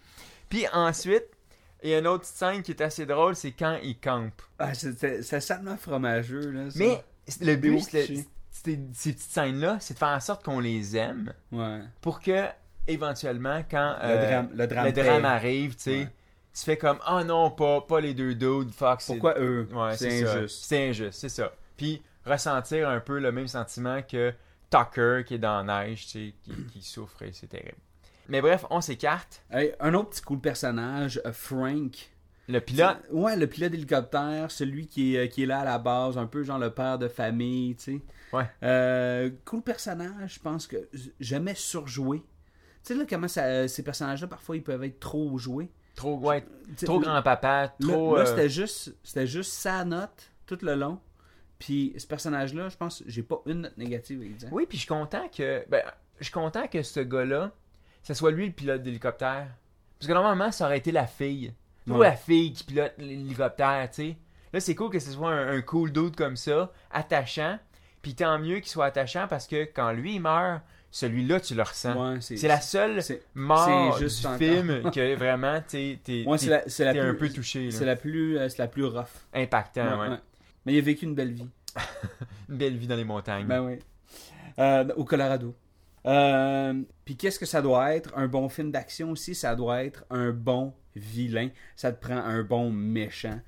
[0.49, 1.25] Puis ensuite,
[1.83, 4.41] il y a une autre scène qui est assez drôle, c'est quand ils campent.
[4.59, 6.69] Ah, c'est salement fromageux, là.
[6.71, 6.79] ça.
[6.79, 7.03] Mais
[7.41, 11.81] le but, c'est- ces petites scènes-là, c'est de faire en sorte qu'on les aime Ouais.
[12.01, 12.45] pour que,
[12.87, 14.85] éventuellement, quand Le euh, drame, le drame.
[14.85, 15.31] le drame paye.
[15.31, 16.09] arrive, tu sais, Ouais.
[16.53, 19.67] tu fais comme, oh non, pas, pas les deux dudes, c'est- Pourquoi eux?
[19.73, 20.63] Ouais, C'est injuste.
[20.65, 21.51] C'est injuste, c'est ça.
[21.77, 24.33] Puis ressentir un peu le même sentiment que
[24.69, 27.77] Tucker qui est dans la neige, tu sais, qui, qui souffre et c'est terrible.
[28.29, 29.43] Mais bref, on s'écarte.
[29.51, 32.09] Hey, un autre petit cool personnage, euh, Frank.
[32.49, 36.17] Le pilote, Ouais, le pilote d'hélicoptère, celui qui est, qui est là à la base,
[36.17, 38.01] un peu genre le père de famille, tu sais.
[38.33, 38.45] Ouais.
[38.63, 42.21] Euh, cool personnage, je pense que jamais surjoué.
[42.83, 45.69] Tu sais, là, comment ça, ces personnages-là, parfois, ils peuvent être trop joués.
[45.95, 46.43] trop, ouais,
[46.83, 48.15] trop grand-papa, trop...
[48.17, 50.99] là, euh, c'était juste, c'était juste sa note tout le long.
[51.59, 54.47] Puis ce personnage-là, je pense, j'ai pas une note négative à.
[54.51, 55.63] Oui, puis je suis content que.
[55.69, 55.81] Ben,
[56.19, 57.51] je suis content que ce gars-là,
[58.01, 59.47] ce soit lui le pilote d'hélicoptère.
[59.97, 61.53] Parce que normalement, ça aurait été la fille.
[61.87, 62.07] Ou Ouais.
[62.09, 64.17] la fille qui pilote l'hélicoptère, tu sais.
[64.51, 67.57] Là, c'est cool que ce soit un, un cool dude comme ça, attachant.
[68.01, 70.61] Puis tant mieux qu'il soit attachant parce que quand lui il meurt,
[70.93, 71.95] celui-là, tu le ressens.
[71.95, 72.99] Ouais, c'est, la seule
[73.33, 77.71] mort juste du film que vraiment, t'es ouais, un peu touché.
[77.71, 79.07] C'est la plus, euh, c'est la plus rough.
[79.33, 80.17] Impactant, ouais.
[80.65, 81.49] Mais il a vécu une belle vie.
[82.49, 83.47] Une belle vie dans les montagnes.
[83.47, 83.79] Ben oui.
[84.59, 85.55] Euh, au Colorado.
[86.05, 88.15] Euh, Puis qu'est-ce que ça doit être?
[88.15, 91.49] Un bon film d'action aussi, ça doit être un bon vilain.
[91.75, 93.39] Ça te prend un bon méchant.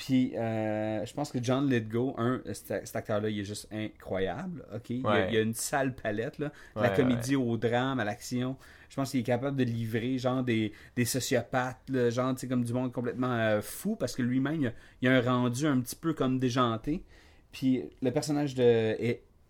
[0.00, 4.64] Puis euh, je pense que John Lithgow, un, cet, acteur-là, il est juste incroyable.
[4.74, 8.00] Ok, il, a, il a une sale palette là, de la Ouais, comédie au drame,
[8.00, 8.56] à l'action.
[8.88, 12.48] Je pense qu'il est capable de livrer genre des, des sociopathes, là, genre tu sais,
[12.48, 15.66] comme du monde complètement euh, fou parce que lui-même il a, il a un rendu
[15.66, 17.04] un petit peu comme déjanté.
[17.52, 18.96] Puis le personnage de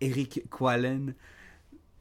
[0.01, 1.13] Eric Quallen,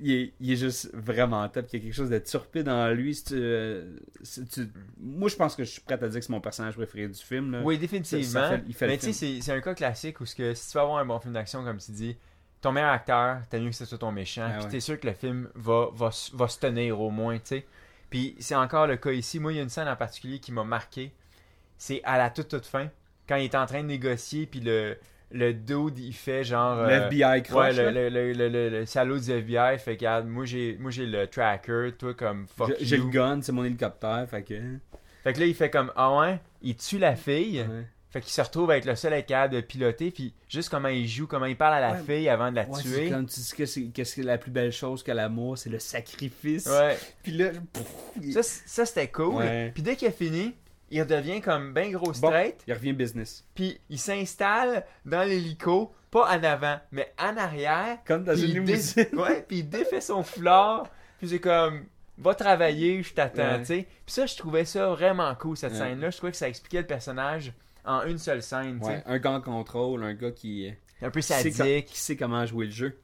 [0.00, 1.66] il est, il est juste vraiment top.
[1.72, 3.14] Il y a quelque chose de turpé dans lui.
[3.14, 6.24] Si tu, euh, si tu- Moi, je pense que je suis prêt à dire que
[6.24, 7.52] c'est mon personnage préféré du film.
[7.52, 7.60] là.
[7.62, 8.24] Oui, définitivement.
[8.24, 10.54] Ça- ça fait- il fait le mais tu sais, c'est un cas classique où que,
[10.54, 12.16] si tu veux avoir un bon film d'action, comme tu dis,
[12.60, 14.46] ton meilleur acteur, t'as mieux que ce soit ton méchant.
[14.46, 14.70] Ah puis ouais.
[14.70, 17.66] t'es sûr que le film va, va, va se tenir au moins, tu sais.
[18.10, 19.38] Puis c'est encore le cas ici.
[19.38, 21.12] Moi, il y a une scène en particulier qui m'a marqué.
[21.78, 22.88] C'est à la toute, toute fin,
[23.28, 24.98] quand il est en train de négocier, puis le,
[25.32, 26.76] le dude, il fait genre.
[26.86, 27.76] Le euh, FBI croche.
[27.76, 31.06] Ouais, le, le, le, le, salaud du FBI fait que regarde, moi j'ai moi j'ai
[31.06, 34.26] le tracker, toi comme fuck J'ai- le gun, c'est mon hélicoptère.
[34.28, 34.54] Fait que.
[35.22, 37.60] Fait que là il fait comme ah ouais, il tue la fille.
[37.60, 37.84] Ouais.
[38.12, 41.06] Fait qu'il se retrouve avec le seul être capable de piloter, puis juste comment il
[41.06, 42.02] joue, comment il parle à la Ouais.
[42.04, 43.08] fille avant de la Ouais, tuer.
[43.08, 45.78] comme tu dis que c'est qu'est-ce que la plus belle chose que l'amour, c'est le
[45.78, 46.66] sacrifice.
[46.66, 46.98] Ouais.
[47.22, 49.44] Puis là, pff, Ça, ça c'était cool.
[49.74, 50.56] Puis dès qu'il a fini,
[50.90, 52.12] il redevient comme ben gros Bon.
[52.14, 53.44] straight, il revient business.
[53.54, 57.98] puis il s'installe dans l'hélico, pas en avant, mais en arrière.
[58.06, 59.06] Comme dans une limousine.
[59.12, 61.86] Ouais, puis il défait son foulard, puis c'est comme
[62.18, 63.58] va travailler, je t'attends, Ouais.
[63.60, 63.86] tu sais.
[64.04, 65.78] Puis ça, je trouvais ça vraiment cool cette Ouais.
[65.78, 66.10] scène-là.
[66.10, 67.52] Je trouvais que ça expliquait le personnage
[67.84, 69.02] en une seule scène, tu sais.
[69.06, 71.86] Un gars en contrôle, un gars qui, Un peu sait, sadique.
[71.86, 72.98] qui sait comment jouer le jeu.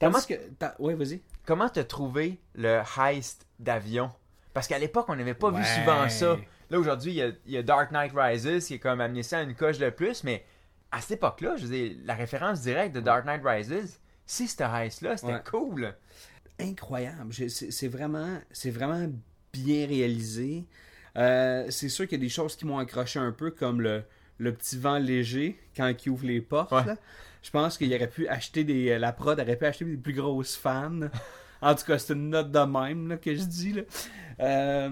[0.00, 0.34] Comment- que.
[0.58, 1.20] t'as- Ouais, vas-y.
[1.44, 4.10] Comment t'as trouvé le heist d'avion?
[4.54, 6.36] Parce qu'à l'époque, on n'avait pas vu souvent ça.
[6.72, 9.22] Là, aujourd'hui, il y a, il y a Dark Knight Rises qui est comme amené
[9.22, 10.42] ça à une coche de plus, mais
[10.90, 14.62] à cette époque-là, je veux dire, la référence directe de Dark Knight Rises, c'est ce
[14.62, 15.42] heist-là, c'était Ouais.
[15.50, 15.94] cool.
[16.60, 17.32] incroyable.
[17.48, 19.06] C'est vraiment, c'est vraiment
[19.52, 20.64] bien réalisé.
[21.16, 24.04] Euh, c'est sûr qu'il y a des choses qui m'ont accroché un peu, comme le,
[24.38, 26.72] le petit vent léger quand il ouvre les portes.
[26.72, 26.84] Ouais.
[26.84, 26.96] là.
[27.42, 28.98] Je pense qu'il aurait pu acheter des.
[28.98, 31.00] La prod aurait pu acheter des plus grosses fans.
[31.60, 33.72] en tout cas, c'est une note de même là, que je dis.
[33.72, 33.82] Là.
[34.40, 34.90] Euh,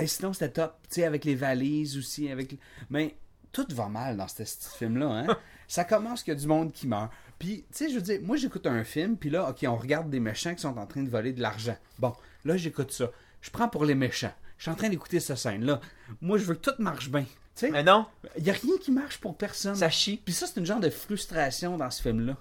[0.00, 0.76] mais sinon, c'était top.
[0.88, 2.30] Tu sais, avec les valises aussi.
[2.30, 2.56] avec
[2.88, 3.16] Mais
[3.52, 4.44] tout va mal dans ce
[4.78, 5.06] film-là.
[5.08, 5.36] Hein?
[5.68, 7.10] Ça commence qu'il y a du monde qui meurt.
[7.38, 10.10] Puis, tu sais, je veux dire, moi, j'écoute un film, puis là, OK, on regarde
[10.10, 11.76] des méchants qui sont en train de voler de l'argent.
[11.98, 13.10] Bon, là, j'écoute ça.
[13.40, 14.32] Je prends pour les méchants.
[14.58, 15.80] Je suis en train d'écouter cette scène-là.
[16.20, 17.24] Moi, je veux que tout marche bien.
[17.62, 19.74] Mais non, il n'y a rien qui marche pour personne.
[19.74, 20.20] ça chie.
[20.22, 22.36] Puis ça, c'est une genre de frustration dans ce film-là.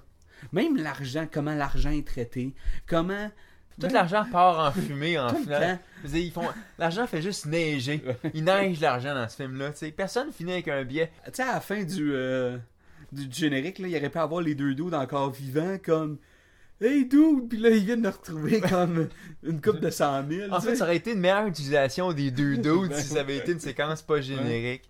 [0.51, 2.53] Même l'argent, comment l'argent est traité,
[2.87, 3.29] comment...
[3.79, 5.61] Tout l'argent part en fumée en Tout le final.
[5.77, 5.83] temps.
[6.03, 6.47] Je veux dire, ils font...
[6.77, 8.01] L'argent fait juste neiger.
[8.33, 9.71] Il neige l'argent dans ce film-là.
[9.95, 11.11] Personne finit avec un billet.
[11.25, 12.57] Tu sais, à la fin du, euh,
[13.11, 16.17] du générique, là, il aurait pu avoir les deux dos encore vivants, comme...
[16.81, 17.49] Hey dude!
[17.49, 19.09] Puis là, ils viennent de retrouver comme
[19.43, 20.53] une coupe de 100 000.
[20.53, 23.35] En fait, ça aurait été une meilleure utilisation des deux dudes Ben si ça avait
[23.35, 24.88] été une séquence pas générique.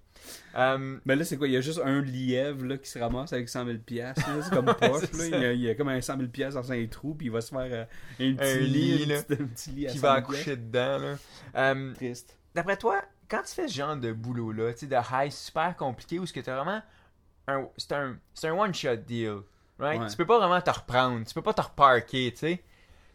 [0.59, 1.47] Euh, Mais là, c'est quoi?
[1.47, 4.21] Il y a juste un lièvre là, qui se ramasse avec 100 000 piastres.
[4.43, 4.67] C'est comme
[5.11, 5.25] ça.
[5.25, 7.27] Il, y a, il y a comme un 100 000 piastres dans un trou, puis
[7.27, 7.83] il va se faire euh,
[8.19, 10.57] un petit Un lit, là, petit, un petit lit à qui 100 va 000 accoucher
[10.57, 10.97] dedans.
[10.97, 11.15] Là.
[11.55, 12.37] Euh, Triste.
[12.53, 16.33] D'après toi, quand tu fais ce genre de boulot-là, de high super compliqué, où ce
[16.33, 16.81] que tu vraiment.
[17.77, 19.37] C'est un, un one-shot deal.
[19.79, 20.01] Right?
[20.01, 20.07] Ouais.
[20.07, 21.25] Tu peux pas vraiment te reprendre.
[21.25, 22.63] Tu peux pas te reparker, tu sais.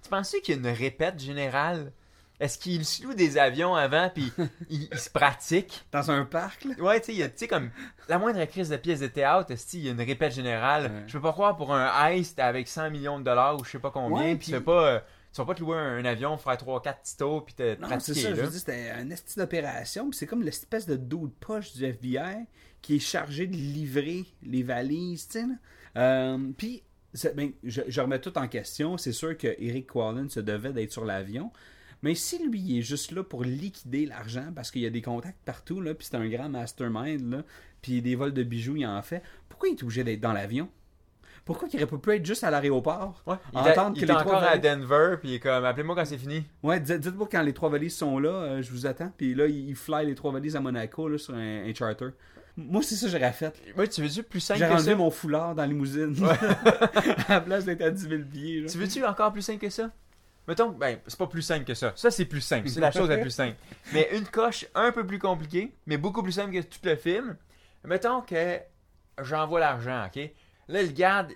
[0.02, 1.92] Tu penses qu'il y a une répète générale?
[2.40, 4.32] Est-ce qu'il se loue des avions avant puis
[4.68, 5.84] il, il se pratique?
[5.92, 6.74] Dans un parc, là?
[6.78, 7.70] Ouais, tu sais, il tu comme
[8.08, 10.84] la moindre crise de pièce de théâtre, qu'il y a une répète générale?
[10.84, 11.02] Ouais.
[11.06, 13.78] Je peux pas croire pour un heist avec 100 millions de dollars ou je sais
[13.78, 14.86] pas combien, Ouais, puis tu fais pas.
[14.88, 15.00] euh,
[15.32, 17.88] tu vas pas te louer un, un avion, faire 3-4 petits tours, puis te Non,
[18.00, 21.26] c'est ça, je veux dire, c'était un esti d'opération, puis c'est comme l'espèce de dos
[21.28, 22.46] de poche du FBI
[22.82, 25.46] qui est chargé de livrer les valises, tu sais.
[25.96, 26.82] Euh, puis,
[27.34, 28.98] ben, je, je remets tout en question.
[28.98, 31.50] C'est sûr que Eric Quallen se devait d'être sur l'avion.
[32.04, 35.00] Mais si lui, il est juste là pour liquider l'argent, parce qu'il y a des
[35.00, 37.42] contacts partout, là, puis c'est un grand mastermind, là,
[37.80, 40.68] puis des vols de bijoux, il en fait, pourquoi il est obligé d'être dans l'avion?
[41.46, 43.22] Pourquoi il aurait pas pu être juste à l'aéroport?
[43.26, 43.68] Ouais, il, que
[44.02, 46.44] est les encore trois à Denver, puis il est comme, appelez-moi quand c'est fini.
[46.62, 49.10] Ouais, dites- dites-moi quand les trois valises sont là, euh, je vous attends.
[49.16, 52.08] Puis là, il fly les trois valises à Monaco là, sur un, un charter.
[52.56, 53.60] Moi, c'est ça que j'aurais fait.
[53.74, 54.96] Moi, tu veux-tu plus simple J'ai que enlevé ça?
[54.96, 56.14] mon foulard dans la limousine.
[57.28, 58.60] à la place d'être à 10 000 billets.
[58.60, 58.68] là.
[58.68, 59.90] Tu veux-tu encore plus simple que ça?
[60.46, 61.92] Mettons, ben, c'est pas plus simple que ça.
[61.96, 62.68] Ça, c'est plus simple.
[62.68, 63.56] C'est la chose la plus simple.
[63.92, 67.36] Mais une coche un peu plus compliquée, mais beaucoup plus simple que tout le film.
[67.84, 68.60] Mettons que
[69.22, 70.30] j'envoie l'argent, ok?
[70.68, 71.32] Là, le garde,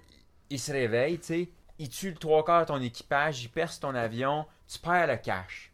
[0.50, 1.48] il se réveille, tu sais.
[1.78, 5.16] Il tue le trois quarts de ton équipage, il perce ton avion, tu perds le
[5.16, 5.72] cash.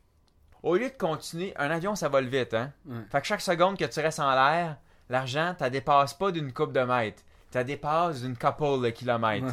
[0.62, 2.72] Au lieu de continuer, un avion, ça vole vite, hein?
[3.10, 4.76] Fait que chaque seconde que tu restes en l'air,
[5.08, 7.22] l'argent, t'as dépasse pas d'une coupe de mètres.
[7.50, 9.46] T'as dépasse d'une couple de kilomètres.
[9.46, 9.52] Ouais.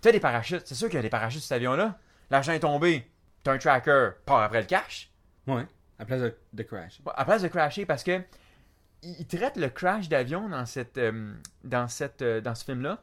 [0.00, 0.66] T'as des parachutes.
[0.66, 1.98] C'est sûr qu'il y a des parachutes sur cet avion-là.
[2.30, 3.08] L'argent est tombé.
[3.42, 4.10] T'as un tracker.
[4.24, 5.10] Part après le cash.
[5.46, 5.66] Ouais, à
[6.00, 7.00] la place de, de crash.
[7.14, 8.20] À place de crasher, parce que
[9.02, 13.00] il traite le crash d'avion dans cette euh, dans cette euh, dans ce film-là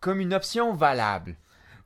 [0.00, 1.36] comme une option valable.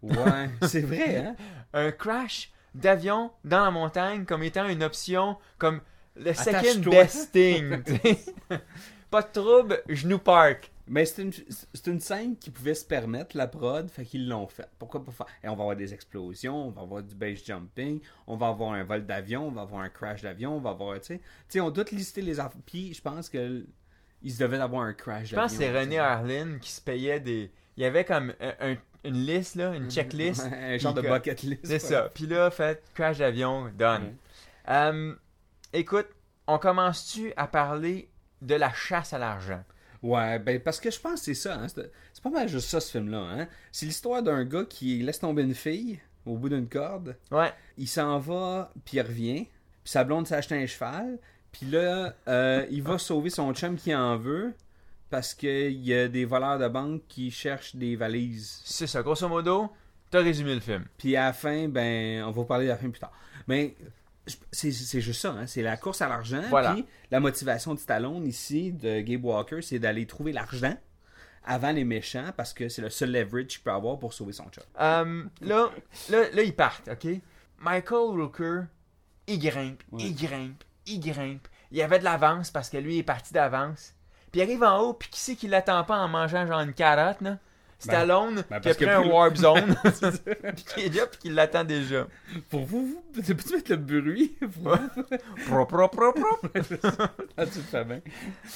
[0.02, 1.36] Ouais, c'est vrai, hein?
[1.72, 5.80] Un crash d'avion dans la montagne comme étant une option comme
[6.16, 7.82] le second best thing.
[9.10, 10.70] Pas de trouble, je nous park.
[10.88, 11.32] Mais c'est une,
[11.86, 14.68] une scène qui pouvait se permettre, la prod, fait qu'ils l'ont fait.
[14.78, 15.26] Pourquoi pas faire?
[15.42, 18.72] Et on va avoir des explosions, on va avoir du base jumping, on va avoir
[18.72, 21.60] un vol d'avion, on va avoir un crash d'avion, on va avoir, tu sais.
[21.60, 22.60] On doit lister les affaires.
[22.64, 23.66] Puis je pense que
[24.22, 25.98] il se devait d'avoir un crash Je pense que c'est d'avion, René.
[25.98, 27.50] Harlin qui se payait des.
[27.76, 30.42] Il y avait comme un- un- une liste, là, une checklist.
[30.52, 31.66] un genre de bucket list.
[31.66, 32.10] C'est ça.
[32.14, 34.14] Puis là, fait crash d'avion, done.
[34.68, 35.14] Euh,
[35.72, 36.06] écoute,
[36.46, 38.08] on commence-tu à parler
[38.40, 39.62] de la chasse à l'argent?
[40.02, 41.58] Ouais, ben parce que je pense que c'est ça.
[41.58, 41.66] Hein?
[41.68, 43.18] C'est pas mal juste ça, ce film-là.
[43.18, 43.48] Hein?
[43.72, 47.16] C'est l'histoire d'un gars qui laisse tomber une fille au bout d'une corde.
[47.30, 47.52] Ouais.
[47.78, 49.46] Il s'en va, puis il revient.
[49.84, 51.18] Puis sa blonde s'est acheté un cheval.
[51.52, 54.54] Puis là, euh, il va sauver son chum qui en veut.
[55.08, 58.60] Parce qu'il y a des voleurs de banque qui cherchent des valises.
[58.64, 59.02] C'est ça.
[59.02, 59.70] Grosso modo,
[60.10, 60.84] t'as résumé le film.
[60.98, 63.12] Puis à la fin, ben, on va parler de la fin plus tard.
[63.46, 63.76] Mais
[64.52, 65.46] c'est juste ça, hein?
[65.46, 66.42] c'est la course à l'argent.
[66.50, 66.74] Voilà.
[66.74, 70.76] Puis la motivation de Stallone ici, de Gabe Walker, c'est d'aller trouver l'argent
[71.44, 74.44] avant les méchants parce que c'est le seul leverage qu'il peut avoir pour sauver son
[74.50, 74.64] chum.
[74.80, 75.70] Euh, là,
[76.10, 77.06] là, là, ils partent, OK?
[77.58, 78.62] Michael Rooker,
[79.28, 80.02] il grimpe, Ouais.
[80.02, 81.46] il grimpe, il grimpe.
[81.70, 83.94] Il avait de l'avance parce que lui, il est parti d'avance.
[84.32, 86.74] Puis il arrive en haut, puis qui c'est qui l'attend pas en mangeant genre une
[86.74, 87.38] carotte, là?
[87.78, 91.28] Stallone, ben qui a pris un plus- warp zone, puis qui est là, puis qui
[91.30, 92.06] l'attend déjà.
[92.50, 94.34] Pour vous, vous tu peux mettre le bruit?
[95.46, 96.48] Pro, pro, pro, pro.
[97.36, 98.00] ah, tu fais bien.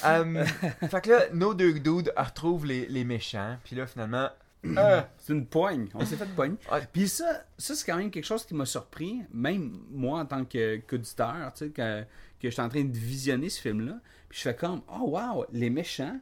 [0.05, 0.43] Euh,
[0.89, 4.29] fait que là, nos deux dudes retrouvent les, les méchants, puis là, finalement,
[4.65, 5.87] euh, C'est une poigne.
[5.93, 6.55] On s'est fait poigne.
[6.71, 6.79] Ouais.
[6.91, 10.45] Puis ça, ça c'est quand même quelque chose qui m'a surpris, même moi en tant
[10.45, 12.01] que qu'auditeur, tu sais, que,
[12.39, 13.99] que j'étais en train de visionner ce film-là.
[14.29, 16.19] Puis je fais comme, oh wow, les méchants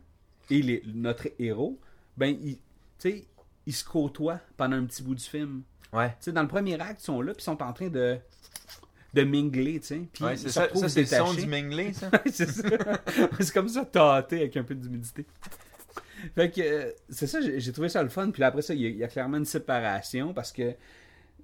[0.49, 1.77] et les- notre héros,
[2.17, 2.57] ben, ils,
[2.99, 3.25] tu sais,
[3.65, 5.63] ils se côtoient pendant un petit bout du film.
[5.93, 6.09] Ouais.
[6.09, 8.17] Tu sais, dans le premier acte, ils sont là, puis ils sont en train de,
[9.13, 10.01] de mingler, tu sais.
[10.13, 12.09] Puis Ouais, c'est ça, ça c'est le son du minglé, ça?
[12.31, 12.63] C'est ça.
[13.39, 15.25] c'est comme ça, tâté avec un peu d'humidité.
[16.35, 18.29] Fait que, euh, c'est ça, j'ai trouvé ça le fun.
[18.31, 20.73] Puis là, après ça, il y, a- il y a clairement une séparation parce que,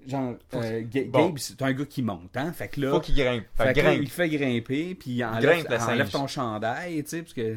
[0.05, 1.27] genre, euh, Bon.
[1.29, 2.51] Gabe, c'est un gars qui monte, hein.
[2.51, 3.45] Fait que là, Faut qu'il grimpe.
[3.55, 4.01] Fait, fait là, grimpe.
[4.03, 7.55] il fait grimper, puis il enlève, Grimpe enlève ton chandail, tu sais, parce que.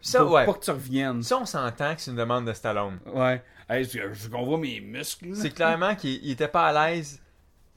[0.00, 0.46] Ça, pour ouais.
[0.46, 1.22] pas que tu reviennes.
[1.22, 2.98] Ça, on s'entend que c'est une demande de Stallone.
[3.06, 3.42] Ouais.
[3.68, 5.28] Hey, je, je mes muscles.
[5.34, 7.20] C'est clairement qu'il il était pas à l'aise.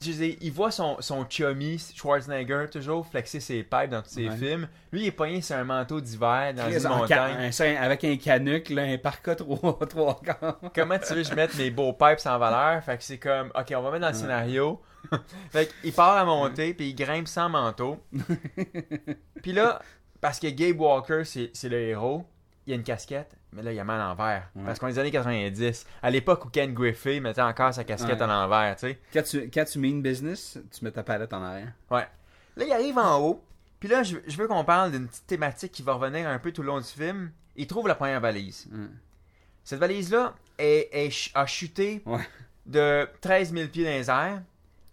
[0.02, 4.28] Je dire, il voit son, son chummy Schwarzenegger toujours flexer ses pipes dans tous ses
[4.30, 4.68] films.
[4.92, 7.50] Lui, il est pogné sur un manteau d'hiver dans une montagne.
[7.58, 10.58] un avec un canuc, là, un parka trois, trois quarts.
[10.74, 12.82] Comment tu veux que je mette mes beaux pipes en valeur?
[12.84, 14.82] Fait que c'est comme, ok, on va mettre dans le scénario.
[15.50, 17.98] fait qu'il part à monter, puis il grimpe sans manteau.
[19.42, 19.80] puis là,
[20.24, 22.24] parce que Gabe Walker, c'est le héros,
[22.66, 24.48] il a une casquette, mais là, il a mal à l'envers.
[24.56, 24.62] Ouais.
[24.64, 27.84] Parce qu'on est dans les années 90, à l'époque où Ken Griffey mettait encore sa
[27.84, 28.22] casquette Ouais.
[28.22, 28.98] à l'envers, tu sais.
[29.12, 31.72] Quand tu, quand tu mean business, tu mets ta palette en arrière.
[31.90, 32.06] Ouais.
[32.56, 33.44] Là, il arrive en haut.
[33.80, 36.52] Puis là, je, je veux qu'on parle d'une petite thématique qui va revenir un peu
[36.52, 37.30] tout le long du film.
[37.54, 38.66] Il trouve la première valise.
[38.70, 38.86] Mm.
[39.62, 42.26] Cette valise-là est, est ch- a chuté Ouais.
[42.64, 44.40] de 13 000 pieds dans les airs,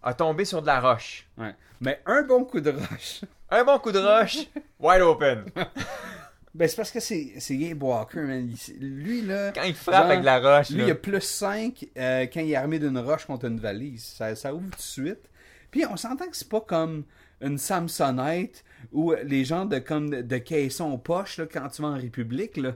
[0.02, 1.26] a tombé sur de la roche.
[1.38, 1.54] Ouais.
[1.80, 3.22] Mais un bon coup de roche.
[3.52, 4.38] Un bon coup de roche,
[4.80, 5.44] wide open.
[6.54, 8.46] Ben, c'est parce que c'est c'est Gabe Walker, man.
[8.68, 9.52] Il- lui, là.
[9.54, 10.84] Quand il frappe genre, avec la roche, Lui, là.
[10.84, 14.04] il a plus 5 quand il est armé d'une roche contre une valise.
[14.04, 15.30] Ça, ça ouvre tout de suite.
[15.70, 17.04] Puis on s'entend que c'est pas comme
[17.40, 21.88] une Samsonite ou les gens de comme de, de caisson poche là, quand tu vas
[21.88, 22.58] en République.
[22.58, 22.72] là.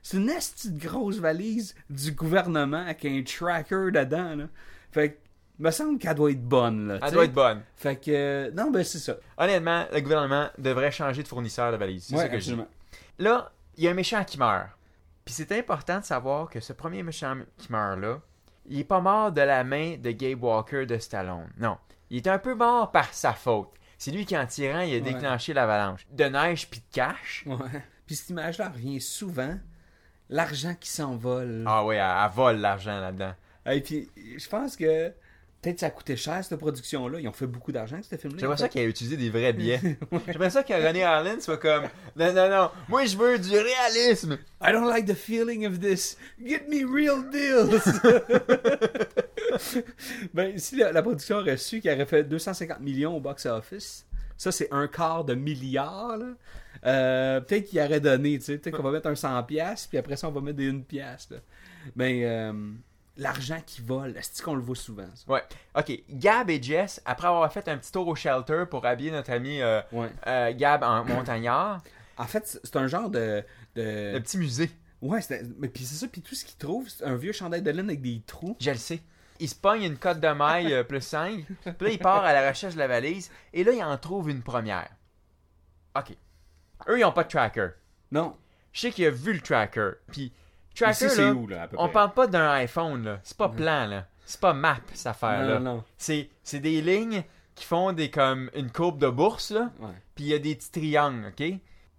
[0.00, 4.36] C'est une esti de grosse valise du gouvernement avec un tracker dedans.
[4.36, 4.44] Là.
[4.92, 5.18] Fait que,
[5.58, 6.88] me semble qu'elle doit être bonne.
[6.88, 7.62] Là, Elle doit être bonne.
[7.76, 9.16] Fait que, euh, non, ben c'est ça.
[9.36, 12.04] Honnêtement, le gouvernement devrait changer de fournisseur de valise.
[12.06, 12.60] C'est Ouais, ça que je dis.
[13.18, 14.68] Là, il y a un méchant qui meurt.
[15.24, 18.20] Puis c'est important de savoir que ce premier méchant qui meurt là,
[18.66, 21.48] il est pas mort de la main de Gabe Walker de Stallone.
[21.58, 21.76] Non.
[22.10, 23.70] Il est un peu mort par sa faute.
[23.98, 26.06] C'est lui qui, en tirant, il a déclenché l'avalanche.
[26.12, 27.44] De neige puis de cash.
[27.46, 27.56] Ouais.
[28.06, 29.58] Puis cette image-là revient souvent.
[30.30, 31.64] L'argent qui s'envole.
[31.66, 33.32] Ah ouais, elle, elle vole l'argent là-dedans.
[33.66, 35.12] Et puis, je pense que
[35.62, 37.20] peut-être ça a coûté cher, cette production-là.
[37.20, 38.40] Ils ont fait beaucoup d'argent, ce film-là.
[38.40, 39.80] J'aimerais ça qu'il ait utilisé des vrais billets.
[40.26, 41.84] J'aimerais ça que René Harlin soit comme
[42.16, 44.38] Non, non, non, moi je veux du réalisme.
[44.62, 46.16] I don't like the feeling of this.
[46.44, 47.80] Get me real deals.
[50.34, 54.06] ben, si la, la production aurait su qu'elle aurait fait 250 millions au box-office,
[54.38, 56.26] ça, c'est un quart de milliard, là.
[56.86, 58.58] Euh, peut-être qu'il aurait donné, tu sais.
[58.58, 60.84] Peut-être qu'on va mettre un 100$, piastres, puis après ça, on va mettre des 1$.
[60.84, 61.40] piastre, là.
[61.96, 62.52] Mais euh,
[63.18, 65.30] l'argent qui vole, est-ce qu'on le voit souvent, ça?
[65.30, 65.42] Ouais.
[65.76, 69.30] Ok, Gab et Jess, après avoir fait un petit tour au shelter pour habiller notre
[69.32, 70.08] ami euh, Ouais.
[70.26, 71.82] euh, Gab en montagnard,
[72.16, 73.44] En fait, c'est c'est un genre de...
[73.74, 74.12] de...
[74.14, 74.70] le petit musée.
[75.02, 77.62] Ouais, c'est- mais puis c'est ça, puis tout ce qu'il trouve, c'est un vieux chandail
[77.62, 78.56] de laine avec des trous.
[78.60, 79.00] Je le sais.
[79.40, 81.44] Il se pogne une cote de maille euh, plus 5.
[81.46, 83.30] Puis là, il part à la recherche de la valise.
[83.52, 84.88] Et là, il en trouve une première.
[85.96, 86.16] OK.
[86.88, 87.68] Eux, ils n'ont pas de tracker.
[88.10, 88.36] Non.
[88.72, 89.90] Je sais qu'il a vu le tracker.
[90.10, 90.32] Puis,
[90.78, 91.92] tracker, Ici, là, où, là, à peu on près?
[91.92, 93.20] parle pas d'un iPhone, là.
[93.22, 94.06] C'est pas plan, là.
[94.24, 95.54] C'est pas map, cette affaire-là.
[95.58, 95.84] Non, non, non.
[95.96, 97.22] C'est c'est des lignes
[97.54, 99.70] qui font des comme une courbe de bourse, là.
[99.80, 99.88] Ouais.
[100.14, 101.52] Puis il y a des petits triangles, OK?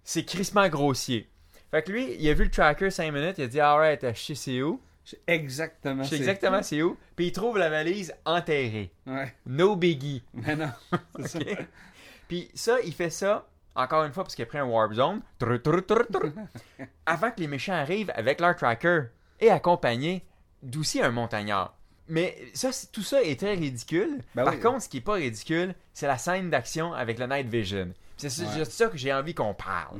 [0.03, 1.29] C'est crissement grossier.
[1.71, 4.13] Fait que lui, il a vu le tracker 5 minutes, il a dit, alright, je
[4.19, 4.81] sais c'est où.
[5.05, 6.03] Je sais exactement.
[6.03, 6.97] Je sais c'est- exactement c'est où.
[7.15, 8.91] Puis il trouve la valise enterrée.
[9.07, 9.33] Ouais.
[9.45, 10.23] No biggie.
[10.33, 10.69] Mais non.
[11.19, 11.39] C'est ça.
[12.27, 15.21] Puis ça, il fait ça, encore une fois, parce qu'il a pris un warp zone,
[17.05, 19.03] avant que les méchants arrivent avec leur tracker
[19.39, 20.25] et accompagné
[20.61, 21.75] d'aussi un montagnard.
[22.07, 24.17] Mais ça, tout ça est très ridicule.
[24.35, 24.59] Ben Par oui.
[24.59, 27.93] contre, ce qui est pas ridicule, c'est la scène d'action avec le Night Vision.
[28.17, 28.57] C'est Ouais.
[28.57, 29.99] juste ça que j'ai envie qu'on parle.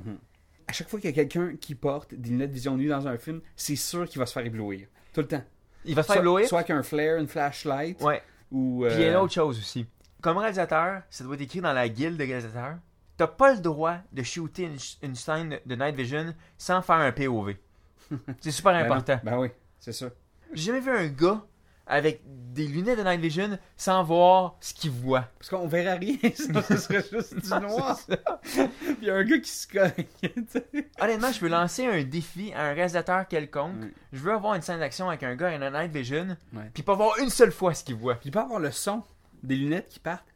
[0.68, 3.08] À chaque fois qu'il y a quelqu'un qui porte des lunettes de vision nue dans
[3.08, 4.88] un film, c'est sûr qu'il va se faire éblouir.
[5.14, 5.44] Tout le temps.
[5.86, 6.48] Il va se faire éblouir?
[6.48, 8.22] soit avec un flare, une flashlight, Ouais.
[8.52, 8.84] ou...
[8.88, 9.86] Puis il y a une euh, autre chose aussi.
[10.22, 12.76] Comme réalisateur, ça doit être écrit dans la guilde de réalisateurs.
[13.20, 17.12] T'as pas le droit de shooter une, une scène de Night Vision sans faire un
[17.12, 17.56] POV.
[18.40, 19.20] C'est super ben important.
[19.26, 20.06] Ben oui, c'est ça.
[20.54, 21.46] J'ai jamais vu un gars
[21.86, 25.28] avec des lunettes de Night Vision sans voir ce qu'il voit.
[25.38, 28.00] Parce qu'on verra rien, sinon ce serait juste du noir.
[28.42, 28.70] Puis
[29.02, 30.06] il y a un gars qui se cogne.
[31.02, 33.84] Honnêtement, je veux lancer un défi à un réalisateur quelconque.
[34.14, 36.38] Je veux avoir une scène d'action avec un gars et un Night Vision,
[36.74, 38.16] puis pas voir une seule fois ce qu'il voit.
[38.16, 39.04] Puis peut avoir le son
[39.44, 40.28] des lunettes qui partent.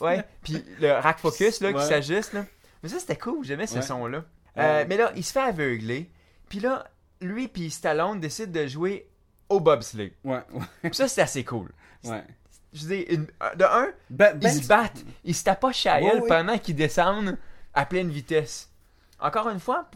[0.00, 2.32] Ouais, puis le rack focus là, qui s'ajuste.
[2.32, 2.44] Là.
[2.82, 4.24] Mais ça, c'était cool, j'aimais ce son-là.
[4.58, 6.10] Euh, mais là, il se fait aveugler.
[6.48, 6.86] Puis là,
[7.20, 9.08] lui puis Stallone décident de jouer
[9.48, 10.12] au bobsleigh.
[10.24, 11.70] Ouais, ouais, ça, c'est assez cool.
[12.04, 12.24] ouais.
[12.72, 15.04] Je dis, une- de un, Ben, ils ben, se battent.
[15.24, 16.28] Ils se à Ouais, elle ouais.
[16.28, 17.38] pendant qu'ils descendent
[17.72, 18.70] à pleine vitesse.
[19.18, 19.88] Encore une fois,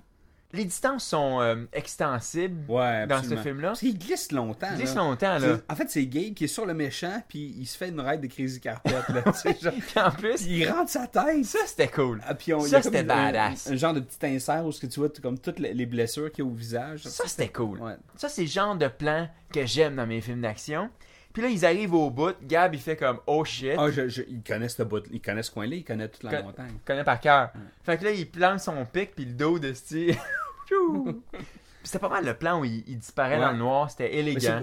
[0.53, 3.69] les distances sont euh, extensibles Ouais, dans ce film-là.
[3.69, 4.69] Parce qu'il glisse longtemps.
[4.73, 5.03] Il glisse là.
[5.03, 5.59] longtemps, là.
[5.69, 8.21] En fait, c'est Gabe qui est sur le méchant, puis il se fait une ride
[8.21, 8.91] de Crazy Carpet.
[8.91, 11.45] Là, genre, Puis en plus, il rentre sa tête.
[11.45, 12.21] ça, c'était cool.
[12.27, 13.69] Ah, puis on, Ça, c'était badass.
[13.69, 16.31] Un, genre de petit insert où ce que tu vois comme toutes les les blessures
[16.31, 17.05] qu'il y a au visage.
[17.05, 17.81] Ça, c'était cool.
[17.81, 17.97] Ouais.
[18.17, 20.91] Ça, c'est le genre de plan que j'aime dans mes films d'action.
[21.33, 22.35] Puis là, ils arrivent au bout.
[22.43, 23.75] Gab, il fait comme oh shit.
[23.79, 26.39] Ah, je, je, il connaît ce bout, il connaît ce coin-là, il connaît toute la
[26.39, 26.73] Con- montagne.
[26.75, 27.51] Il connaît par cœur.
[27.85, 30.17] Fait que là, il plante son pic, puis le dos de Steve.
[31.83, 33.41] c'était pas mal le plan où il, il disparaît Ouais.
[33.41, 33.91] dans le noir.
[33.91, 34.61] C'était élégant.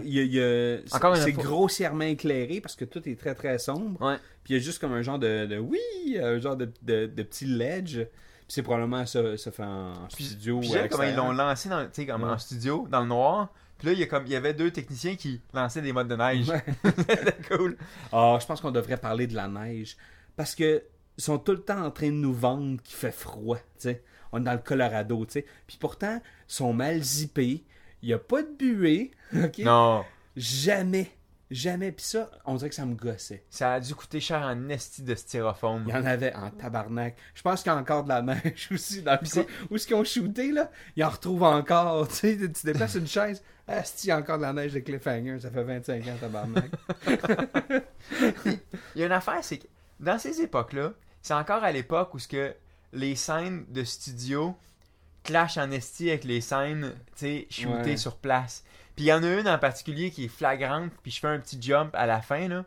[1.15, 4.01] c'est- grossièrement éclairé parce que tout est très très sombre.
[4.01, 4.17] Ouais.
[4.43, 5.79] Puis il y a juste comme un genre de, de oui,
[6.21, 7.97] un genre de, de, de petit ledge.
[7.97, 10.59] Puis c'est probablement ça, ça fait en studio.
[10.59, 12.29] Puis j'aime comment ils l'ont lancé dans, comme Ouais.
[12.29, 13.49] en studio, dans le noir.
[13.77, 16.07] Puis là, il y, a comme, il y avait deux techniciens qui lançaient des modes
[16.07, 16.47] de neige.
[16.83, 17.77] C'était cool.
[18.11, 19.97] Ah, je pense qu'on devrait parler de la neige.
[20.35, 20.83] Parce que
[21.17, 23.57] ils sont tout le temps en train de nous vendre qu'il fait froid.
[24.31, 25.45] On est dans le Colorado, tu sais.
[25.65, 27.63] Puis pourtant, ils sont mal zippés.
[28.01, 29.11] Il n'y a pas de buée?
[29.59, 30.05] Non.
[30.35, 31.11] Jamais.
[31.49, 31.91] Jamais.
[31.93, 33.43] Puis ça, on dirait que ça me gossait.
[33.49, 35.85] Ça a dû coûter cher en esti de styrofoam.
[35.87, 37.15] Il y en avait en tabarnak.
[37.35, 39.45] Je pense qu'il y a encore de la neige aussi dans le coin.
[39.69, 40.69] Où est-ce qu'ils ont shooté, là?
[40.95, 42.07] Ils en retrouvent encore.
[42.09, 43.41] Tu sais, tu déplaces une chaise.
[43.67, 45.39] Ah, il y a encore de la neige de Cliffhanger.
[45.39, 46.71] Ça fait 25 ans, tabarnak.
[48.95, 49.67] Il y a une affaire, c'est que
[49.99, 52.53] dans ces époques-là, c'est encore à l'époque où ce que
[52.93, 54.55] les scènes de studio
[55.23, 57.97] clashent en esti avec les scènes, tu sais, shootées Ouais.
[57.97, 58.63] sur place.
[58.97, 61.39] Puis il y en a une en particulier qui est flagrante, puis je fais un
[61.39, 62.65] petit jump à la fin, là.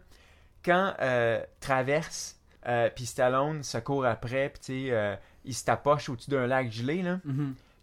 [0.64, 5.64] Quand euh, Traverse, euh, puis Stallone se court après, puis tu sais, euh, il se
[5.64, 7.18] tapoche au-dessus d'un lac gelé, là.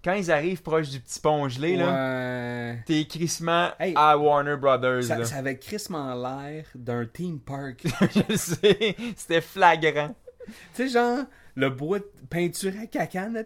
[0.04, 3.94] Quand ils arrivent proche du petit pont gelé, là, t'es crissement Hey.
[3.98, 5.26] à Warner Brothers, Ça, là.
[5.26, 7.84] ça avait crissement l'air d'un theme park.
[8.30, 10.16] Je sais, c'était flagrant.
[10.48, 11.26] tu sais, genre,
[11.56, 13.42] le bois de peinture à cacan, là,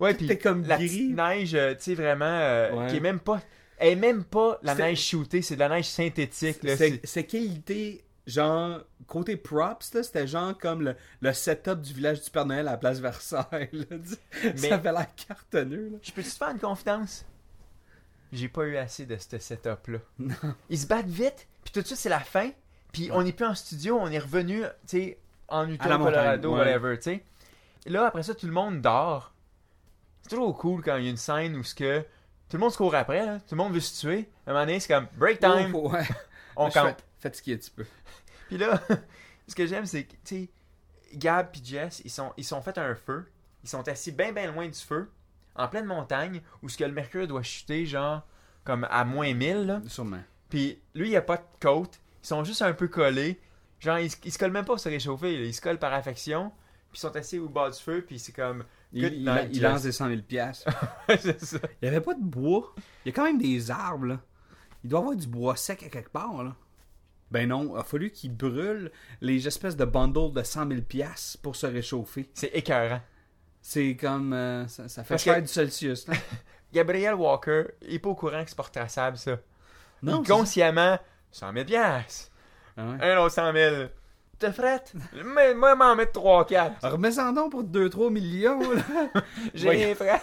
[0.00, 0.88] Ouais, comme la gris.
[0.88, 2.26] petite neige, euh, tu sais, vraiment,
[2.76, 2.88] Ouais.
[2.90, 3.40] qui est même pas...
[3.82, 6.58] Elle est même pas la neige shootée, c'est de la neige synthétique.
[7.04, 12.30] C'est qualité, genre, côté props, là, c'était genre comme le, le setup du village du
[12.30, 13.68] Père Noël à la place Versailles.
[13.72, 13.96] Là,
[14.44, 15.88] Mais- Ça avait l'air cartonneux.
[15.92, 15.98] Là.
[16.02, 17.24] Je peux-tu te faire une confidence?
[18.32, 19.98] J'ai pas eu assez de ce setup-là.
[20.70, 22.50] Ils se battent vite, puis tout de suite, c'est la fin,
[22.92, 25.18] puis on n'est plus en studio, on est revenu, tu sais,
[25.48, 26.58] en Utah, Colorado, ouais.
[26.58, 27.24] whatever, tu sais.
[27.86, 29.34] Là, après ça, tout le monde dort.
[30.22, 32.04] C'est toujours cool quand il y a une scène où ce que...
[32.52, 33.38] Tout le monde se court après, là.
[33.38, 34.28] tout le monde veut se tuer.
[34.46, 36.06] À un moment donné, c'est comme break time, Oh, ouais.
[36.56, 37.86] on fa- fatigué un petit peu.
[38.48, 38.78] Puis là,
[39.48, 40.48] ce que j'aime, c'est que, tu sais,
[41.14, 43.26] Gab et Jess, ils sont, ils sont fait un feu.
[43.64, 45.10] Ils sont assis bien, bien loin du feu,
[45.54, 48.20] en pleine montagne, où ce que le mercure doit chuter, genre,
[48.64, 49.80] comme à moins 1000, là.
[49.86, 50.20] Sûrement.
[50.50, 52.00] Puis lui, il a pas de côte.
[52.22, 53.40] Ils sont juste un peu collés.
[53.80, 55.38] Genre, ils, ils se collent même pas pour se réchauffer.
[55.38, 55.44] là.
[55.46, 56.50] Ils se collent par affection.
[56.90, 58.04] Puis ils sont assis au bas du feu.
[58.06, 58.62] Puis c'est comme.
[58.92, 59.62] Il, Good il- night, il Jess.
[59.62, 60.68] lance des 100 000 piastres.
[61.08, 61.34] Il
[61.82, 62.74] n'y avait pas de bois.
[63.04, 64.20] Il y a quand même des arbres, là.
[64.84, 66.54] Il doit y avoir du bois sec à quelque part, là.
[67.30, 68.90] Ben non, il a fallu qu'ils brûlent
[69.22, 72.28] les espèces de bundles de 100 000 piastres pour se réchauffer.
[72.34, 73.00] C'est écœurant.
[73.62, 74.32] C'est comme...
[74.34, 76.14] euh, ça, ça fait que- du Celsius, là.
[76.74, 79.38] Gabriel Walker, il est pas au courant que c'est pas retraçable, ça.
[80.02, 80.98] Non, il consciemment,
[81.30, 82.30] 100 000 piastres.
[82.76, 83.12] Ah ouais.
[83.12, 83.76] Un autre 100 000.
[84.38, 84.92] Te frette?
[85.34, 86.72] Mais moi, m'en mettre 3-4.
[86.82, 88.82] Remets-en donc pour 2-3 millions, là.
[89.54, 90.22] J'ai rien frette.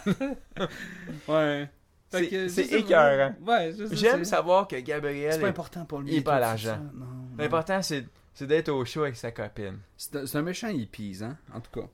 [1.28, 1.70] Ouais.
[2.12, 3.36] C'est- écœurant.
[3.46, 5.34] Ouais, J'aime savoir que Gabriel.
[5.34, 6.12] C'est pas important pour lui.
[6.14, 6.80] il est pas l'argent.
[7.38, 8.06] L'important, c'est
[8.42, 9.80] d'être au show avec sa copine.
[9.96, 11.88] C'est un- méchant hippie, hein, en tout cas.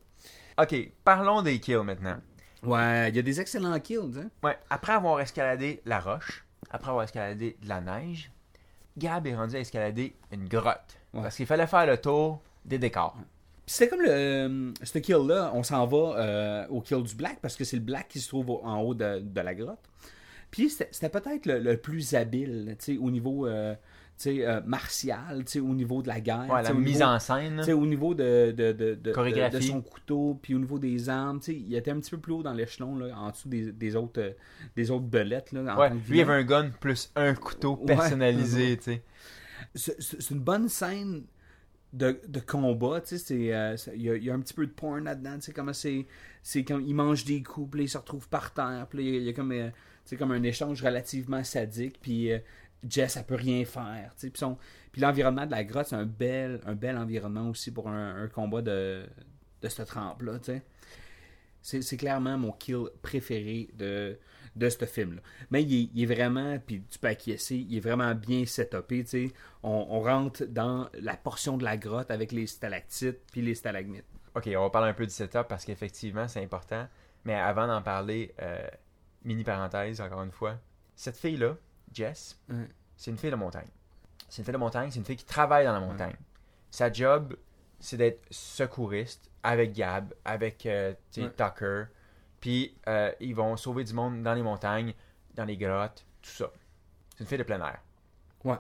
[0.63, 2.18] Ok, parlons des kills maintenant.
[2.63, 4.30] Ouais, il y a des excellents kills, hein.
[4.41, 8.32] Ouais, après avoir escaladé la roche, après avoir escaladé de la neige,
[8.97, 10.97] Gab est rendu à escalader une grotte.
[11.16, 11.22] Ouais.
[11.24, 13.16] Parce qu'il fallait faire le tour des décors.
[13.66, 14.09] Puis c'était comme le.
[14.11, 17.82] euh, ce kill-là, on s'en va euh, au kill du Black parce que c'est le
[17.82, 19.80] Black qui se trouve en haut de, de la grotte.
[20.51, 23.74] Puis c'était peut-être le, le plus habile, au niveau euh,
[24.28, 26.45] euh, martial, au niveau de la guerre.
[26.49, 27.59] Ouais, la au mise niveau- en scène.
[27.74, 29.55] au niveau de, de, de, de, Chorégraphie.
[29.55, 32.34] de- de son couteau, puis au niveau des armes, il était un petit peu plus
[32.34, 34.36] haut dans l'échelon, là, en dessous des, des autres,
[34.78, 35.51] des autres belettes.
[35.51, 38.80] Là, en Ouais, lui il avait un gun plus un couteau personnalisé.
[39.76, 41.26] c'est une bonne scène
[41.93, 45.36] de, de combat, tu sais, euh, il y, a- un petit peu de porn là-dedans,
[45.36, 46.05] tu sais, comment c'est,
[46.65, 49.34] comme, il mange des coups, puis il se retrouve par terre, puis il y a-
[49.34, 49.69] comme, euh,
[50.17, 52.39] comme un échange relativement sadique, puis euh,
[52.88, 54.47] Jess, elle peut rien faire, tu sais,
[54.91, 58.61] puis l'environnement de la grotte, c'est un bel, un bel environnement aussi pour un, combat
[58.61, 59.05] de,
[59.61, 60.53] de cette trempe-là, tu
[61.61, 61.82] sais.
[61.82, 64.19] C'est clairement mon kill préféré de,
[64.56, 65.22] de ce film-là.
[65.51, 69.03] Mais il est, il est vraiment, puis tu peux acquiescer, il est vraiment bien setupé,
[69.03, 69.34] tu sais.
[69.64, 74.06] On, on rentre dans la portion de la grotte avec les stalactites puis les stalagmites.
[74.36, 76.88] Ok, on va parler un peu du setup parce qu'effectivement, c'est important.
[77.26, 78.68] Mais avant d'en parler, euh,
[79.24, 80.58] mini parenthèse, encore une fois.
[80.95, 81.56] Cette fille-là,
[81.93, 82.39] Jess,
[82.95, 83.68] c'est une fille de montagne.
[84.30, 86.16] C'est une fille de montagne, c'est une fille qui travaille dans la montagne.
[86.72, 87.36] Sa job,
[87.80, 91.30] c'est d'être secouriste avec Gab, avec euh, Ouais.
[91.38, 91.84] Tucker.
[92.45, 94.93] Puis euh, ils vont sauver du monde dans les montagnes,
[95.33, 96.51] dans les grottes, tout ça.
[97.15, 97.79] C'est une fille de plein air.
[98.43, 98.57] Ouais.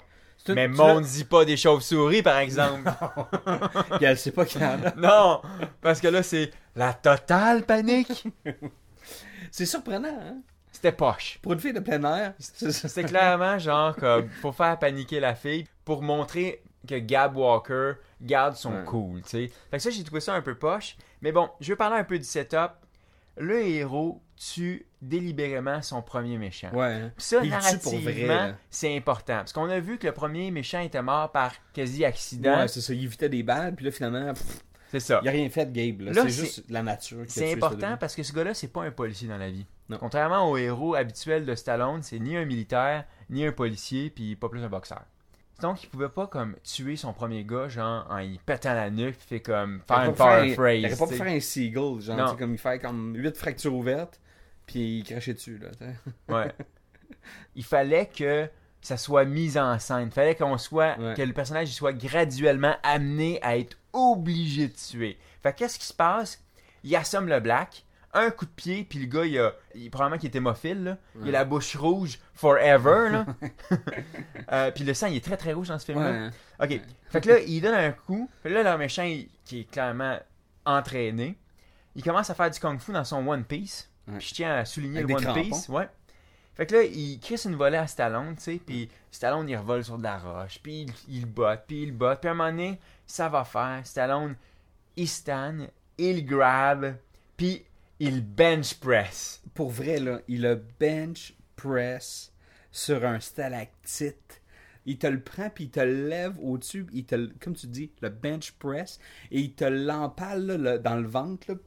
[0.49, 2.81] Mais monde dit pas des chauves-souris, par exemple.
[3.97, 4.95] Puis elle sait pas qu'il y en a.
[4.95, 5.39] non,
[5.81, 8.27] parce que là, c'est la totale panique.
[9.51, 10.37] C'est surprenant, hein?
[10.71, 11.37] C'était poche.
[11.43, 15.35] Pour une fille de plein air, c'est C'était clairement genre comme faut faire paniquer la
[15.35, 18.83] fille pour montrer que Gab Walker garde son Ouais.
[18.83, 19.51] cool, tu sais.
[19.69, 22.03] Fait que ça j'ai trouvé ça un peu poche, mais bon, je vais parler un
[22.03, 22.71] peu du setup.
[23.37, 26.69] Le héros tue délibérément son premier méchant.
[26.73, 26.85] Ouais.
[26.93, 27.11] hein.
[27.15, 29.37] Puis ça, narrativement, c'est important.
[29.37, 32.59] Parce qu'on a vu que le premier méchant était mort par quasi accident.
[32.59, 32.93] Ouais, c'est ça.
[32.93, 34.33] Il évitait des balles, puis là, finalement,
[34.91, 35.19] c'est ça.
[35.23, 36.01] il a rien fait de Gabe.
[36.01, 36.11] là.
[36.11, 38.91] Là, C'est juste la nature qui C'est important parce que ce gars-là, c'est pas un
[38.91, 39.65] policier dans la vie.
[39.89, 39.97] Non.
[39.99, 44.49] Contrairement au héros habituel de Stallone, c'est ni un militaire, ni un policier, puis pas
[44.49, 45.03] plus un boxeur.
[45.61, 49.15] Donc, il pouvait pas comme tuer son premier gars, genre en y pétant la nuque,
[49.17, 52.51] puis fait comme faire une un- Il aurait pas pu faire un seagull, genre, comme
[52.53, 54.19] il fait comme 8 fractures ouvertes,
[54.65, 55.69] puis il crachait dessus, là.
[56.27, 56.51] Ouais.
[57.55, 58.49] Il fallait que
[58.81, 60.07] ça soit mis en scène.
[60.07, 61.13] Il fallait qu'on soit, Ouais.
[61.15, 65.17] que le personnage soit graduellement amené à être obligé de tuer.
[65.41, 66.43] Fait que qu'est-ce qui se passe?
[66.83, 67.84] Il assomme le black,
[68.15, 70.97] un coup de pied, puis le gars, il a, il, probablement qu'il est hémophile, là.
[71.21, 73.25] Il a la bouche rouge forever, là.
[74.51, 76.11] Euh, puis le sang, il est très très rouge dans ce film-là.
[76.11, 76.29] Ouais.
[76.77, 76.81] Ok.
[77.09, 78.29] Fait que là, il donne un coup.
[78.43, 80.19] Fait là, le méchant, il- qui est clairement
[80.65, 81.35] entraîné,
[81.95, 83.89] il commence à faire du kung fu dans son One Piece.
[84.05, 85.41] Puis je tiens à souligner Avec le One.
[85.41, 85.67] Piece.
[85.69, 85.89] Ouais.
[86.53, 88.61] Fait que là, il crisse une volée à Stallone, tu sais.
[88.63, 90.59] Puis Stallone, il revole sur de la roche.
[90.61, 92.21] Puis il, botte, puis il botte.
[92.21, 93.81] Puis à un moment donné, ça va faire.
[93.83, 94.35] Stallone,
[94.95, 96.95] il stanne, il grab,
[97.35, 97.65] puis
[97.99, 99.41] il bench press.
[99.53, 102.31] Pour vrai, là, il a bench press
[102.71, 104.41] sur un stalactite.
[104.85, 108.09] Il te le prend, puis il te lève au-dessus, il te, comme tu dis, le
[108.09, 108.99] bench press,
[109.31, 111.59] et il te l'empale dans le ventre.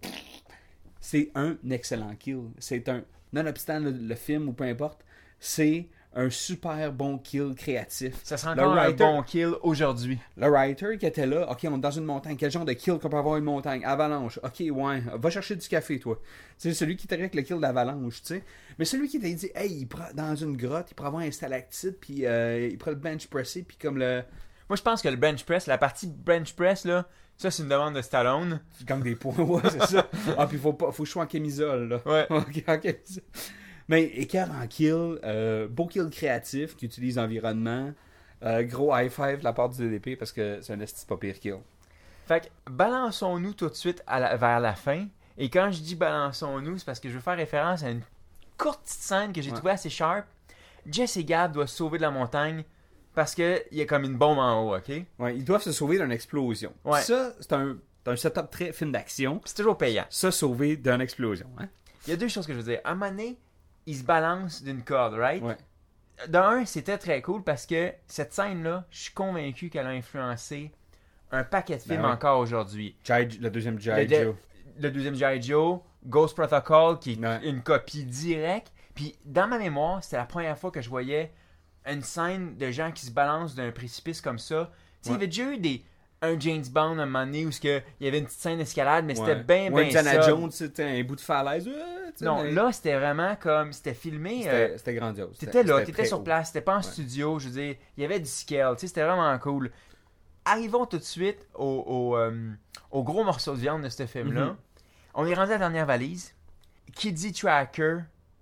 [1.01, 2.51] C'est un excellent kill.
[2.59, 5.05] C'est un, nonobstant le film ou peu importe,
[5.41, 5.89] c'est
[6.21, 8.15] un super bon kill créatif.
[8.25, 10.19] Ça sera Le encore writer- un bon kill aujourd'hui.
[10.37, 12.37] Le writer qui était là, ok, on est dans une montagne.
[12.37, 13.85] Quel genre de kill qu'on peut avoir une montagne?
[13.85, 14.41] Avalanche.
[14.43, 16.21] Ok, ouais, va chercher du café, toi.
[16.57, 18.45] C'est celui qui avec le kill d'avalanche, tu sais.
[18.79, 21.31] Mais celui qui t'a dit, hey, il prend dans une grotte, il pourrait avoir un
[21.31, 24.23] stalactite, puis euh, il prend le bench pressé, puis comme le.
[24.69, 27.07] Moi, je pense que le bench press, la partie bench press, là,
[27.37, 28.61] ça, c'est une demande de Stallone.
[28.89, 30.09] Comme des points, ouais, c'est ça.
[30.37, 32.01] Ah, puis faut pas, faut que je sois en camisole, là.
[32.05, 32.27] Ouais.
[32.31, 33.23] Ok, en camisole.
[33.89, 37.93] Mais écart en kill, euh, beau kill créatif qui utilise l'environnement.
[38.45, 41.17] Euh, gros high five de la part du DDP parce que c'est un esti pas
[41.17, 41.57] pire kill.
[42.27, 45.07] Fait que balançons-nous tout de suite à la- vers la fin.
[45.39, 48.03] Et quand je dis balançons-nous, c'est parce que je veux faire référence à une
[48.57, 49.57] courte petite scène que j'ai Ouais.
[49.57, 50.27] trouvée assez sharp.
[50.87, 52.65] Jesse et Gab doivent se sauver de la montagne
[53.15, 55.03] parce qu'il y a comme une bombe en haut, ok?
[55.19, 56.73] Ouais, ils doivent se sauver d'une explosion.
[56.85, 57.01] Ouais.
[57.01, 57.77] Ça, c'est un,
[58.07, 59.41] un setup très film d'action.
[59.45, 60.05] C'est toujours payant.
[60.11, 61.47] Se sauver d'une explosion.
[61.59, 61.69] Hein?
[62.07, 62.81] Il y a deux choses que je veux dire.
[62.85, 63.37] À un moment donné,
[63.89, 65.43] ils se balancent d'une corde, right?
[65.43, 65.57] Ouais.
[66.29, 70.73] D'un, c'était très cool parce que cette scène-là, je suis convaincu qu'elle a influencé
[71.31, 72.13] un paquet de films Ben ouais.
[72.13, 72.97] encore aujourd'hui.
[73.09, 74.07] Le deuxième G.I.
[74.07, 74.35] de- Joe.
[74.81, 75.41] le deuxième G.I.
[75.43, 77.41] Joe, Ghost Protocol, qui est Ouais.
[77.49, 78.73] une copie directe.
[78.95, 81.33] Puis dans ma mémoire, c'était la première fois que je voyais
[81.87, 84.71] une scène de gens qui se balancent d'un précipice comme ça.
[85.03, 85.85] Tu sais, Il y avait déjà eu des,
[86.21, 89.05] un James Bond à un moment donné où il y avait une petite scène d'escalade,
[89.05, 90.23] mais c'était bien, Ouais, bien.
[90.23, 91.69] Jones, c'était un bout de falaise.
[91.69, 93.73] euh, Non, mais là, c'était vraiment comme...
[93.73, 94.49] C'était filmé...
[94.49, 95.39] euh, C'était c'était grandiose.
[95.39, 96.83] T'étais là, C'était t'étais sur place, t'étais pas en Ouais.
[96.83, 99.71] studio, je veux dire, il y avait du scale, tu sais, c'était vraiment cool.
[100.45, 102.51] Arrivons tout de suite au, au, euh,
[102.91, 104.47] au gros morceau de viande de ce film-là.
[104.47, 104.57] Mhm.
[105.15, 106.35] On est rendu à la dernière valise.
[106.95, 107.99] Qui dit tracker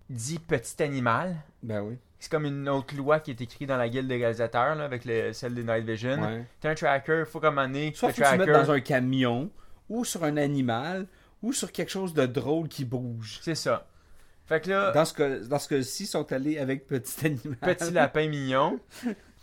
[0.09, 1.37] dit petit animal.
[1.63, 1.99] Ben oui.
[2.19, 5.05] C'est comme une autre loi qui est écrite dans la guilde des réalisateurs, là, avec
[5.05, 6.21] le, celle des Night Vision.
[6.23, 6.45] Ouais.
[6.61, 9.51] T'as un tracker, faut comme année, Soit faut que tu tracker, mettes dans un camion,
[9.89, 11.07] ou sur un animal,
[11.43, 13.39] ou sur quelque chose de drôle qui bouge.
[13.43, 13.87] c'est ça.
[14.47, 17.59] Fait que là, Dans ce cas- dans ce cas-ci, ils sont allés avec petit animal.
[17.61, 18.79] petit lapin mignon.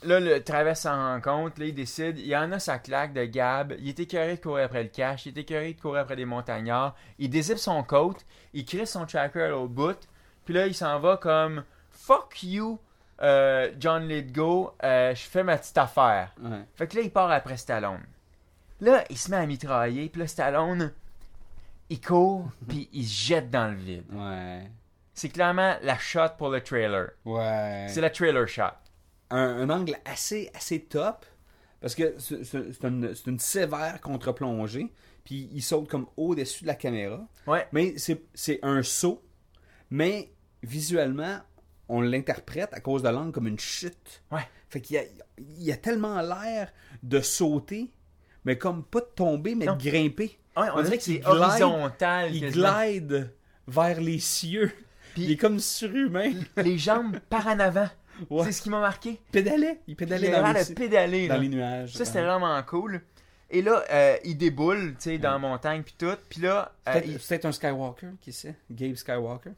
[0.06, 3.24] Là, le traverse s'en rencontre, là, il décide, il y en a sa claque de
[3.24, 6.18] Gab, il est écœuré de courir après le cash, il est écœuré de courir après
[6.18, 8.16] des montagnards, il dézippe son coat,
[8.54, 9.98] il crisse son tracker à l'autre bout,
[10.44, 11.64] puis là, il s'en va comme
[12.06, 12.80] «Fuck you,
[13.22, 16.34] euh, John Lithgow, euh, je fais ma petite affaire.
[16.42, 18.02] Ouais.» Fait que là, il part après Stallone.
[18.82, 20.92] Là, il se met à mitrailler, puis là, Stallone,
[21.90, 24.04] il court, puis il se jette dans le vide.
[24.12, 24.70] Ouais.
[25.14, 27.12] C'est clairement la shot pour le trailer.
[27.24, 27.86] Ouais.
[27.88, 28.64] C'est la trailer shot.
[29.30, 31.26] un, un angle assez, assez top.
[31.80, 34.92] Parce que c'est une, une sévère contre-plongée.
[35.24, 37.22] puis il saute comme au-dessus de la caméra.
[37.48, 37.66] Ouais.
[37.72, 39.22] Mais c'est un saut,
[39.90, 40.32] mais
[40.64, 41.40] visuellement,
[41.90, 44.24] on l'interprète à cause de l'angle comme une chute.
[44.32, 44.48] Ouais.
[44.70, 45.04] Fait qu'il y a,
[45.38, 46.72] il y a tellement l'air
[47.04, 47.92] de sauter,
[48.46, 49.76] mais comme pas de tomber, mais Non.
[49.76, 50.38] de grimper.
[50.58, 52.36] Ouais, on, dirait que c'est qu'il glide- horizontal.
[52.36, 53.34] Il glide
[53.68, 54.72] vers les cieux.
[55.14, 56.34] Puis- il est comme surhumain.
[56.58, 57.90] Les jambes par en avant.
[58.30, 58.44] Ouais.
[58.46, 59.12] C'est ce qui m'a marqué.
[59.12, 59.80] Il pédalait.
[59.88, 61.28] Il Il pédalait a dans, les, pédaler.
[61.28, 61.94] dans les nuages.
[61.96, 63.02] Ça, c'était vraiment cool.
[63.50, 66.16] Et là, euh, il déboule, tu sais, dans la montagne puis tout.
[66.30, 68.56] Puis là, euh, Peut-être il- c'est peut-être un Skywalker, qui sait?
[68.72, 69.52] Gabe Skywalker.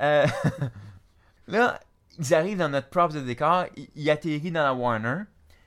[0.00, 0.26] Euh,
[1.46, 1.80] là,
[2.18, 3.66] ils arrivent dans notre props de décor.
[3.76, 5.22] Il, il atterrit dans la Warner.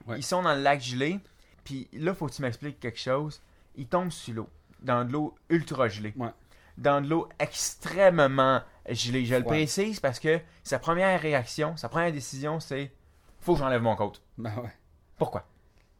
[0.07, 0.17] Ouais.
[0.17, 1.19] Ils sont dans le lac gelé.
[1.63, 3.41] Puis là, faut que tu m'expliques quelque chose.
[3.75, 4.49] Ils tombent sur l'eau.
[4.81, 6.13] Dans de l'eau ultra gelée.
[6.15, 6.29] Ouais.
[6.77, 9.25] Dans de l'eau extrêmement gelée.
[9.25, 12.91] Je le précise parce que sa première réaction, sa première décision, c'est
[13.39, 14.13] faut que j'enlève mon coat.
[14.37, 14.73] Ben ouais.
[15.17, 15.47] Pourquoi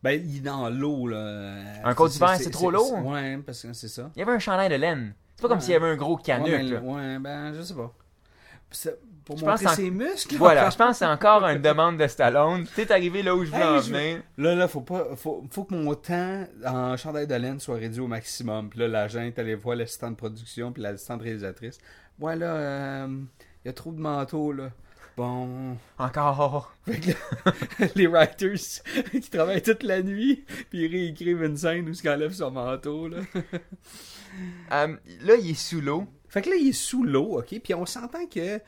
[0.04, 1.58] Ben, il est dans l'eau, là.
[1.84, 3.06] Un côte d'hiver, c'est trop lourd?
[3.06, 4.12] Ouais, parce que c'est ça.
[4.16, 5.14] Il y avait un chandail de laine.
[5.36, 6.48] C'est pas comme s'il y avait un gros canuc.
[6.54, 7.94] ouais, ouais, ben, je sais pas.
[9.26, 10.36] Pour Je pense montrer en- ses muscles.
[10.38, 12.68] Voilà, je pense que c'est encore une demande de Stallone.
[12.76, 14.22] Tu es arrivé là où je voulais Hey, en je- venir.
[14.38, 15.08] Là, là, faut pas.
[15.16, 18.70] Faut, faut que mon temps en chandail de laine soit réduit au maximum.
[18.70, 21.80] Puis là, l'agent est allé voir l'assistant de production puis l'assistante réalisatrice.
[22.20, 23.08] Ouais, là, euh,
[23.64, 24.70] il y a trop de manteaux, là.
[25.18, 25.76] Bon.
[25.98, 26.76] Encore.
[26.86, 28.60] Fait que là, les writers
[29.12, 33.08] qui travaillent toute la nuit, puis ils réécrivent une scène où il enlève son manteau,
[33.08, 33.18] là.
[34.72, 34.88] Euh,
[35.24, 36.06] là, il est sous l'eau.
[36.36, 37.58] Fait que là, il est sous l'eau, OK?
[37.64, 38.60] Puis on s'entend que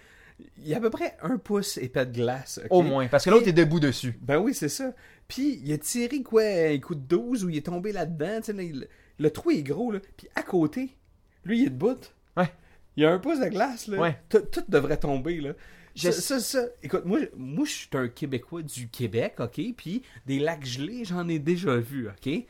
[0.57, 2.61] il y a à peu près un pouce épais de glace?
[2.69, 3.07] Au moins.
[3.07, 4.17] Parce que l'autre est debout dessus.
[4.21, 4.93] Ben oui, c'est ça.
[5.27, 8.63] Puis il a tiré quoi, un coup de 12 où il est tombé là-dedans, là,
[8.63, 8.87] il-
[9.19, 9.99] le trou est gros, là.
[10.15, 10.95] Puis à côté,
[11.43, 11.97] lui, il est debout.
[12.37, 12.49] Ouais.
[12.95, 13.97] Il y a un pouce de glace, là.
[13.99, 14.17] Ouais.
[14.29, 14.39] Tout,
[14.69, 15.51] devrait tomber, là.
[15.95, 19.59] Je- Ça, ça, ça- écoute, moi, moi je suis un Québécois du Québec, OK?
[19.75, 22.45] Puis des lacs gelés, j'en ai déjà vu, OK?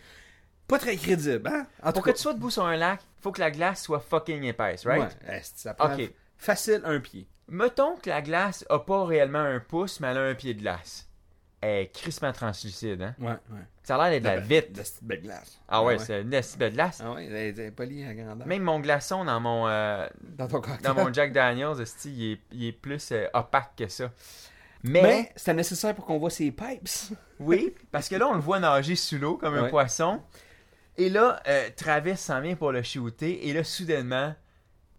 [0.67, 1.65] Pas très crédible, hein?
[1.81, 4.43] En Pour que tu sois debout sur un lac, faut que la glace soit fucking
[4.43, 5.17] épaisse, right?
[5.27, 6.11] Ouais, esti, ça prend Ok.
[6.37, 7.27] facile un pied.
[7.49, 10.59] Mettons que la glace a pas réellement un pouce, mais elle a un pied de
[10.61, 11.03] glace.
[11.59, 13.15] Elle est crissement translucide, hein?
[13.19, 13.61] Ouais, ouais.
[13.83, 14.73] Ça a l'air d'être de la vitre.
[14.73, 15.59] De belle glace.
[15.67, 17.01] Ah ouais, c'est une belle glace.
[17.03, 18.45] Ah ouais, elle est- polie à grandeur.
[18.45, 20.81] Même mon glaçon dans mon, euh, dans ton cocktail.
[20.83, 24.11] dans mon Jack Daniels, il, est, il est plus euh, opaque que ça.
[24.83, 26.87] Mais, Mais c'était nécessaire pour qu'on voit ses pipes.
[27.39, 29.69] oui, parce que là, on le voit nager sous l'eau comme un Ouais.
[29.69, 30.21] poisson.
[30.97, 33.47] Et là, euh, Travis s'en vient pour le shooter.
[33.47, 34.33] Et là, soudainement,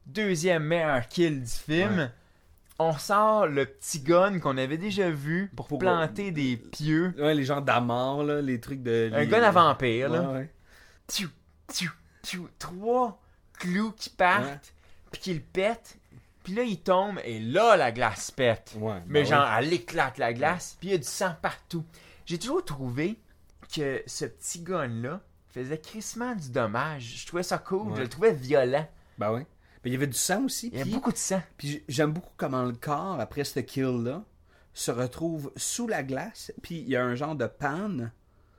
[0.07, 1.99] deuxième meilleur kill du film.
[1.99, 2.11] Ouais.
[2.81, 7.13] On sort le petit gun qu'on avait déjà vu pour, Pour- planter des pieux.
[7.19, 9.11] Ouais, les gens d'amor, là, les trucs de.
[9.13, 10.23] Un les- gun à vampire, là.
[10.31, 10.51] Ouais.
[11.09, 11.29] Tiou,
[11.67, 11.91] tiou,
[12.23, 12.49] tiou.
[12.61, 13.21] Trois
[13.59, 14.73] clous qui partent,
[15.11, 15.99] puis qui le pètent.
[16.45, 18.75] Puis là, il tombe, et là, la glace pète.
[18.79, 21.85] Ouais, Mais ben genre, elle éclate la glace, puis il y a du sang partout.
[22.27, 23.19] J'ai toujours trouvé
[23.75, 25.21] que ce petit gun-là
[25.65, 27.21] faisait crissement du dommage.
[27.23, 27.97] Je trouvais ça cool, Ouais.
[27.97, 28.87] je le trouvais violent.
[29.19, 29.47] Ben ouais.
[29.83, 30.71] Ben, il y avait du sang aussi.
[30.73, 31.43] Il y a beaucoup de sang.
[31.57, 34.25] Puis j'aime beaucoup comment le corps, après ce kill-là,
[34.75, 36.53] se retrouve sous la glace.
[36.63, 38.13] Puis il y a un genre de panne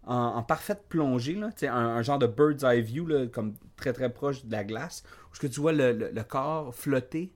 [0.03, 3.93] en, en parfaite plongée, là, un, un genre de bird's eye view, là, comme très
[3.93, 7.31] très proche de la glace, où ce que tu vois le, le- le corps flotter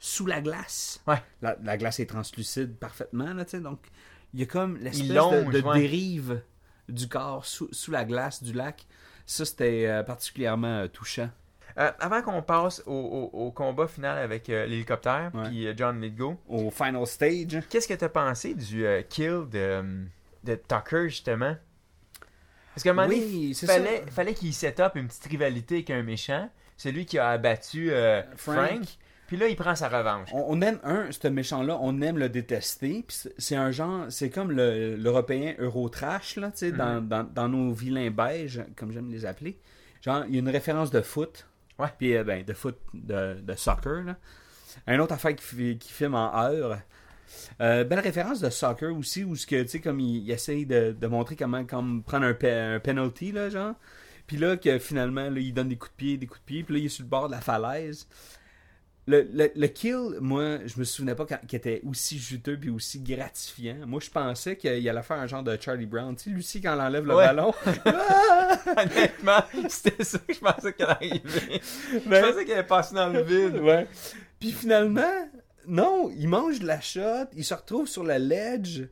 [0.00, 1.00] sous la glace.
[1.06, 1.22] Ouais.
[1.42, 3.88] La, la glace est translucide parfaitement, là, donc
[4.34, 5.80] il y a comme l'espèce de, de ouais.
[5.80, 6.42] dérive
[6.88, 8.86] du corps sous, sous la glace du lac.
[9.30, 11.28] Ça, c'était euh, particulièrement euh, touchant.
[11.76, 12.92] Euh, avant qu'on passe au,
[13.32, 17.60] au- au combat final avec euh, l'hélicoptère, puis euh, John Lithgow, Au final stage.
[17.68, 19.84] qu'est-ce que t'as pensé du kill de,
[20.44, 21.54] de Tucker, justement?
[22.74, 24.10] Parce qu'à un moment donné, Oui, c'est fallait, ça.
[24.12, 27.90] fallait qu'il set up une petite rivalité avec un méchant, celui qui a abattu
[28.36, 28.56] Frank.
[28.56, 28.82] Frank.
[29.28, 30.30] Puis là, il prend sa revanche.
[30.32, 33.04] On, on aime un, ce méchant-là, on aime le détester.
[33.06, 37.08] Puis c'est- un genre, c'est comme le- l'Européen Eurotrash, là, tu sais, dans, Mhm.
[37.08, 39.58] dans, dans nos vilains beiges, comme j'aime les appeler.
[40.02, 41.46] Genre, il y a une référence de foot.
[41.78, 41.88] Ouais.
[41.96, 44.16] Puis, euh, ben, de foot, de, de soccer, là.
[44.86, 46.78] Un autre affaire qui, qui filme en heure.
[47.60, 50.64] Euh, belle référence de soccer aussi, où ce que, tu sais, comme il, il essaye
[50.66, 53.74] de, de montrer comment comme prendre un, pe- un penalty, là, genre.
[54.26, 56.62] Puis là, que finalement, là, il donne des coups de pied, des coups de pied,
[56.62, 58.06] puis là, il est sur le bord de la falaise.
[59.10, 63.00] Le, le, le kill, moi, je me souvenais pas qu'il était aussi juteux puis aussi
[63.00, 63.86] gratifiant.
[63.86, 66.14] Moi, je pensais qu'il allait faire un genre de Charlie Brown.
[66.14, 67.24] Tu sais, Lucie, quand elle enlève le Ouais.
[67.26, 67.54] ballon.
[67.86, 68.58] Ah!
[68.76, 71.22] Honnêtement, c'était ça que je pensais qu'elle arrivait.
[71.92, 73.56] Je Ben- pensais qu'elle allait passer dans le vide.
[73.60, 73.86] ouais.
[74.38, 75.28] Puis finalement,
[75.66, 78.82] non, il mange de la shot, il se retrouve sur le ledge,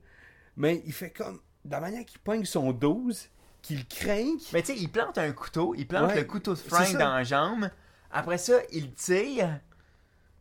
[0.57, 3.29] mais il fait comme, de la manière qu'il pogne son 12,
[3.61, 4.37] qu'il craint.
[4.55, 7.15] Mais tu sais, il plante un couteau, il plante Ouais, le couteau de Frank dans
[7.17, 7.69] la jambe.
[8.11, 9.61] Après ça, il tire.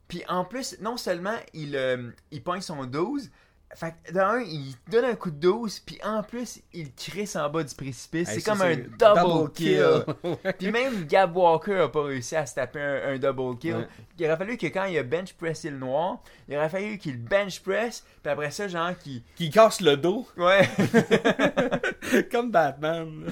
[0.08, 3.32] Puis en plus, non seulement il, euh, il pogne son 12,
[3.74, 7.50] Fait que, d'un, il donne un coup de douce, puis en plus, il crisse en
[7.50, 8.30] bas du précipice.
[8.30, 9.84] Hey, c'est comme un double, kill.
[10.24, 10.54] Ouais.
[10.58, 13.76] Puis même Gab Walker a pas réussi à se taper un, un double kill.
[13.76, 13.88] Ouais.
[14.18, 17.18] Il aurait fallu que quand il a bench pressé le noir, il aurait fallu qu'il
[17.22, 19.22] bench press, puis après ça, genre, qu'il.
[19.36, 20.70] Qui casse le dos, Ouais.
[22.32, 23.26] comme Batman.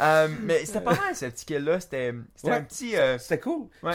[0.00, 1.78] Euh, mais c'était pas mal ce petit kill-là.
[1.80, 2.12] C'était
[2.42, 2.50] Ouais.
[2.52, 2.96] un petit.
[2.96, 3.68] euh, C'était cool.
[3.82, 3.92] Ouais.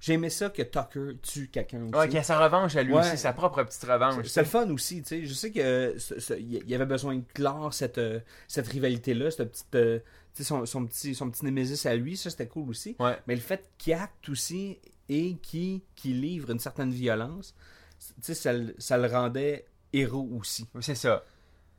[0.00, 1.94] J'aimais ça que Tucker tue quelqu'un aussi.
[1.94, 4.26] ouais, qui a sa revanche à lui aussi, sa propre petite revanche.
[4.28, 5.21] C'est le fun aussi, tu sais.
[5.26, 5.96] Je sais que
[6.38, 9.98] il y avait besoin de clore cette, euh, cette rivalité-là, cette petite, euh,
[10.40, 12.96] son, son petit, son petit némésis à lui, ça c'était cool aussi.
[12.98, 13.18] Ouais.
[13.26, 17.54] Mais le fait qu'il acte aussi et qu'il qu'il livre une certaine violence,
[18.20, 20.66] ça, le- ça le rendait héros aussi.
[20.80, 21.24] C'est ça.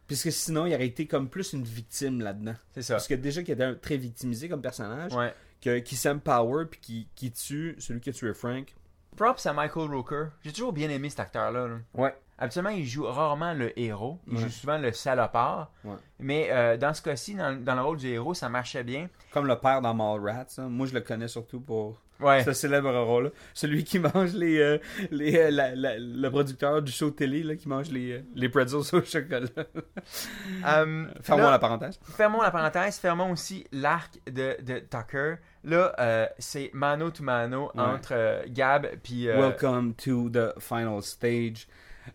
[0.07, 2.55] Puisque sinon, il aurait été comme plus une victime là-dedans.
[2.73, 2.95] C'est ça.
[2.95, 5.33] Parce que déjà qu'il était un- très victimisé comme personnage, Ouais.
[5.61, 8.73] que, qui s'aime Power puis qui, qui tue celui qui a tué Frank.
[9.15, 10.25] Props à Michael Rooker.
[10.43, 11.67] J'ai toujours bien aimé cet acteur-là.
[11.67, 11.75] là.
[11.93, 12.15] Ouais.
[12.37, 14.17] Habituellement, il joue rarement le héros.
[14.27, 14.41] Il Ouais.
[14.41, 15.71] joue souvent le salopard.
[15.85, 15.95] Ouais.
[16.19, 19.07] Mais euh, dans ce cas-ci, dans, dans le rôle du héros, ça marchait bien.
[19.31, 20.45] Comme le père dans Mallrats.
[20.57, 20.67] hein.
[20.69, 22.43] Moi, je le connais surtout pour Ouais.
[22.43, 23.29] ce célèbre rôle-là.
[23.53, 24.77] Celui qui mange les, euh,
[25.11, 28.47] les euh, la- la- le producteur du show télé là, qui mange les, euh, les
[28.49, 29.47] pretzels au chocolat.
[30.65, 31.99] Euh, Fermons là, la parenthèse.
[32.15, 32.97] fermons la parenthèse.
[32.97, 35.35] Fermons aussi l'arc de, de Tucker.
[35.65, 37.81] Là, c'est mano to mano Ouais.
[37.81, 41.67] entre Gab puis Welcome to the final stage.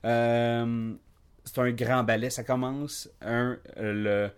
[0.03, 2.30] C'est un grand ballet.
[2.30, 4.28] Ça commence un, le,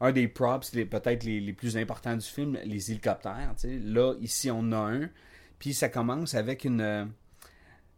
[0.00, 3.54] un des props, peut-être les, les plus importants du film, les hélicoptères.
[3.58, 3.78] tu sais.
[3.82, 5.08] Là, ici, on a un.
[5.58, 6.80] Puis ça commence avec une.
[6.80, 7.04] euh,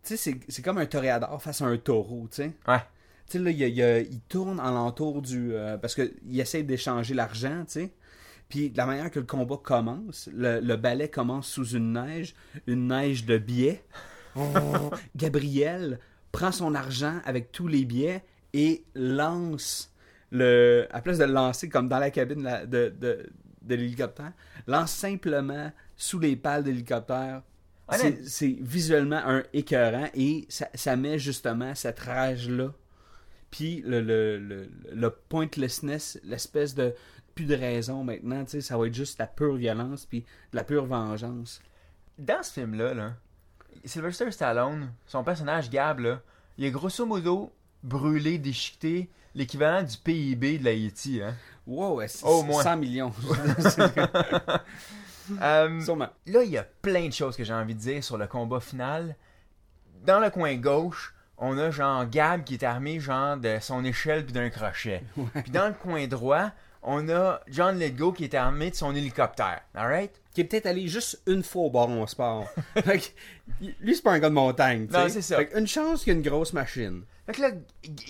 [0.04, 2.52] Tu sais, c'est- c'est comme un toréador face à un taureau, tu sais.
[2.68, 2.78] Ouais.
[3.26, 5.52] Tu sais, là, il, y a- il il tourne alentour du.
[5.52, 7.92] euh, parce qu'il essaie d'échanger l'argent, tu sais.
[8.48, 12.34] Puis de la manière que le combat commence, le, le ballet commence sous une neige,
[12.66, 13.82] une neige de billets.
[15.16, 15.98] Gabriel
[16.32, 18.22] prend son argent avec tous les billets
[18.54, 19.92] et lance
[20.30, 20.86] le.
[20.90, 23.26] À place de le lancer comme dans la cabine de, de,
[23.62, 24.32] de l'hélicoptère,
[24.66, 27.42] lance simplement sous les pales de l'hélicoptère.
[27.90, 32.72] C'est- visuellement un écœurant et ça, ça met justement cette rage-là.
[33.50, 36.94] Puis le, le, le, le pointlessness, l'espèce de
[37.34, 40.20] plus de raison maintenant, tu sais, ça va être juste la pure violence puis
[40.52, 41.62] de la pure vengeance.
[42.18, 43.14] Dans ce film-là, là,
[43.86, 46.20] Sylvester Stallone, son personnage Gab, là,
[46.58, 49.08] il a grosso modo brûlé, déchiqueté
[49.38, 51.20] l'équivalent du PIB de l'Haïti.
[51.22, 51.34] Hein.
[51.66, 52.62] Wow, c'est Au moins.
[52.62, 53.12] 100 millions.
[55.42, 56.08] Euh, Sûrement.
[56.24, 58.60] là, il y a plein de choses que j'ai envie de dire sur le combat
[58.60, 59.14] final.
[60.06, 64.24] Dans le coin gauche, on a genre Gab qui est armé genre de son échelle
[64.24, 65.02] puis d'un crochet.
[65.42, 66.50] Puis dans le coin droit,
[66.82, 69.60] on a John Lithgow qui est armé de son hélicoptère.
[69.74, 70.18] Alright?
[70.32, 72.46] Qui est peut-être allé juste une fois au baron sport.
[72.74, 74.88] fait que, lui, c'est pas un gars de montagne.
[74.90, 75.36] Non, c'est ça.
[75.36, 77.02] Fait une chance qu'il y a une grosse machine.
[77.28, 77.50] Fait que là,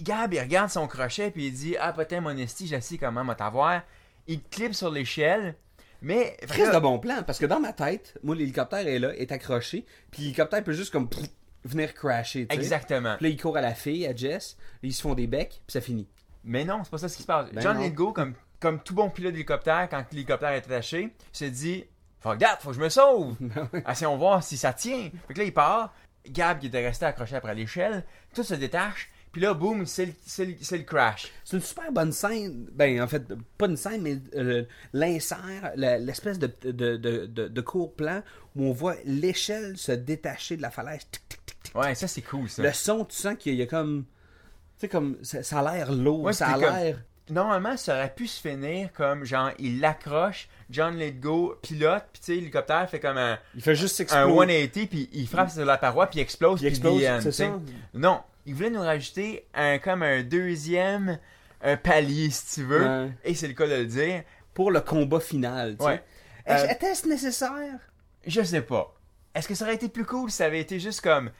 [0.02, 3.24] Gab, il regarde son crochet puis il dit Ah, peut-être mon esti, je sais comment
[3.24, 3.82] m'a t'avoir.
[4.28, 5.56] Il clip sur l'échelle,
[6.00, 6.36] mais.
[6.66, 9.84] là- de bon plan, parce que dans ma tête, moi, l'hélicoptère est là, est accroché,
[10.12, 11.24] puis l'hélicoptère peut juste comme pff,
[11.64, 12.46] venir crasher.
[12.50, 13.16] Exactement.
[13.16, 15.72] Puis là, il court à la fille, à Jess, ils se font des becs, puis
[15.72, 16.06] ça finit.
[16.44, 17.50] Mais non, c'est pas ça ce qui se passe.
[17.52, 17.80] Ben John.
[17.80, 21.84] Lithgow, comme, comme tout bon pilote d'hélicoptère, quand l'hélicoptère est attaché, se dit
[22.20, 23.34] Faut regarde, faut que je me sauve.
[23.90, 25.10] Essayons de voir si ça tient.
[25.26, 25.92] Fait que là, il part.
[26.32, 28.04] Gab, qui était resté accroché après l'échelle,
[28.34, 29.10] tout se détache.
[29.32, 30.12] Puis là, boum, c'est le,
[30.44, 31.30] le- le crash.
[31.44, 32.66] C'est une super bonne scène.
[32.72, 33.22] Ben, en fait,
[33.58, 34.64] pas une scène, mais euh,
[34.94, 38.22] l'insert, l'espèce de, de, de, de, court plan
[38.56, 41.02] où on voit l'échelle se détacher de la falaise.
[41.10, 41.74] Tic, tic, tic, tic.
[41.76, 42.62] Ouais, ça, c'est cool, ça.
[42.62, 44.04] Le son, tu sens qu'il y a comme.
[44.06, 45.18] Tu sais, comme.
[45.22, 47.02] Ça, a l'air lourd, ça a l'air.
[47.30, 52.26] Normalement, ça aurait pu se finir comme genre, il l'accroche, John Lithgow pilote, puis tu
[52.26, 54.68] sais, l'hélicoptère fait comme un, Il fait juste un s'exploser.
[54.70, 57.32] 180, puis il frappe sur la paroi, puis il explose, Il puis explose, end, c'est
[57.32, 57.46] sais.
[57.46, 57.58] ça.
[57.94, 61.18] Non, il voulait nous rajouter un comme un deuxième
[61.62, 63.10] un palier, si tu veux, Ouais.
[63.24, 64.22] et c'est le cas de le dire.
[64.54, 65.90] Pour le combat final, tu sais.
[65.90, 66.02] Ouais.
[66.48, 67.78] Euh, Était-ce nécessaire?
[68.26, 68.94] Je sais pas.
[69.34, 71.30] Est-ce que ça aurait été plus cool si ça avait été juste comme,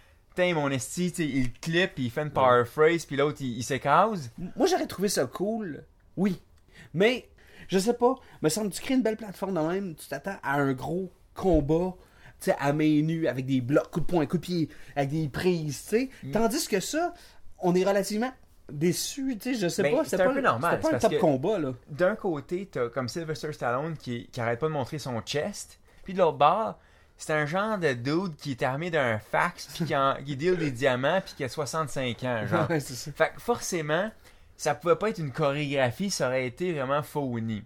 [0.54, 4.30] mon esti, il clip, il fait une power phrase, puis l'autre, il, il s'écrase.
[4.56, 5.84] Moi, j'aurais trouvé ça cool.
[6.16, 6.40] Oui.
[6.94, 7.28] Mais,
[7.68, 8.14] je sais pas.
[8.42, 11.94] Me semble, tu crées une belle plateforme de même, tu t'attends à un gros combat,
[12.40, 15.10] tu sais, à main nue, avec des blocs, coups de poing, coups de pied, avec
[15.10, 16.10] des prises, tu sais.
[16.22, 16.30] Mm.
[16.32, 17.14] Tandis que ça,
[17.58, 18.32] on est relativement
[18.70, 20.04] déçus, tu sais, je sais Ben, pas.
[20.04, 21.72] c'est un pas, peu normal, pas un top combat, là.
[21.88, 25.78] d'un côté, t'as comme Sylvester Stallone qui, qui arrête pas de montrer son chest.
[26.04, 26.78] Puis de l'autre bord,
[27.18, 30.56] c'est un genre de dude qui est armé d'un fax, puis qui, en- qui deal
[30.56, 32.70] des diamants, puis qui a 65 ans, genre.
[32.70, 33.12] Ouais, ça.
[33.12, 34.10] Fait que forcément,
[34.56, 37.62] ça pouvait pas être une chorégraphie, ça aurait été vraiment phony.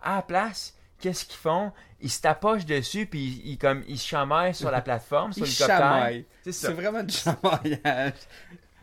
[0.00, 1.72] À la place, qu'est-ce qu'ils font?
[2.00, 5.44] Ils se tapochent dessus, puis ils, ils comme, ils se chamaillent sur la plateforme, sur
[5.46, 6.24] chamaillent.
[6.44, 6.52] C'est.
[6.52, 8.12] C'est vraiment du chamaillage.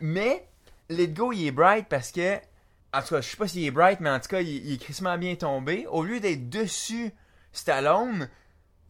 [0.00, 0.46] Mais
[0.88, 2.36] Let Go, il est bright parce que.
[2.94, 4.74] En tout cas, je sais pas s'il est bright, mais en tout cas, il, il
[4.74, 5.86] est crissement bien tombé.
[5.88, 7.10] Au lieu d'être dessus
[7.52, 8.28] Stallone,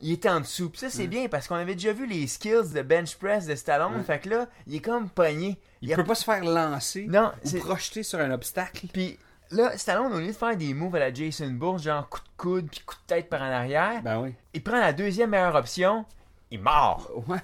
[0.02, 0.68] il était en dessous.
[0.68, 3.54] Puis ça, c'est bien parce qu'on avait déjà vu les skills de bench press de
[3.54, 4.02] Stallone.
[4.04, 5.58] Fait que là, il est comme pogné.
[5.80, 8.86] Il a- peut pas se faire lancer Non, ou c'est- projeter sur un obstacle.
[8.92, 9.18] Puis
[9.50, 12.28] là, Stallone, au lieu de faire des moves à la Jason Bourne, genre coup de
[12.36, 14.34] coude puis coup de tête par en arrière, Ben oui.
[14.54, 16.04] il prend la deuxième meilleure option.
[16.50, 17.10] Il mord.
[17.28, 17.38] Ouais.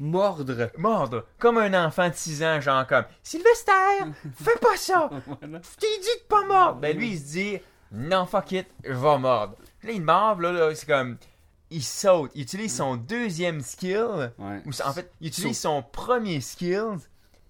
[0.00, 0.70] Mordre.
[0.76, 1.26] Mordre.
[1.38, 3.72] Comme un enfant de 6 ans, genre comme Sylvester,
[4.42, 5.10] fais pas ça.
[5.26, 5.58] Voilà.
[5.78, 6.80] T'ai dit de pas mordre.
[6.80, 7.58] Ben lui, il se dit
[7.90, 9.56] non, fuck it, je vais mordre.
[9.82, 11.16] Là, il mord, là, là c'est comme.
[11.70, 12.30] Il saute.
[12.34, 14.32] Il utilise son deuxième skill.
[14.38, 14.62] Ouais.
[14.64, 16.96] Ou en fait, il utilise son premier skill,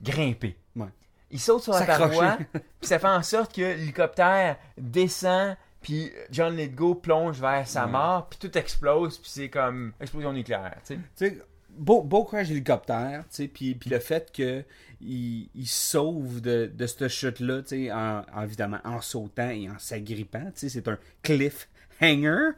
[0.02, 0.56] grimper.
[0.76, 0.88] Ouais.
[1.30, 6.56] Il saute sur la paroi, puis ça fait en sorte que l'hélicoptère descend, puis John
[6.56, 7.92] Letgo plonge vers sa Ouais.
[7.92, 11.38] mort, puis tout explose, puis c'est comme explosion nucléaire, tu sais.
[11.70, 14.64] Beau, beau crash hélicoptère, tu sais, puis, puis le fait que
[15.00, 19.68] il, il sauve de, de cette chute-là, tu sais, en, en- évidemment, en sautant et
[19.70, 22.50] en s'agrippant, tu sais, c'est un cliffhanger.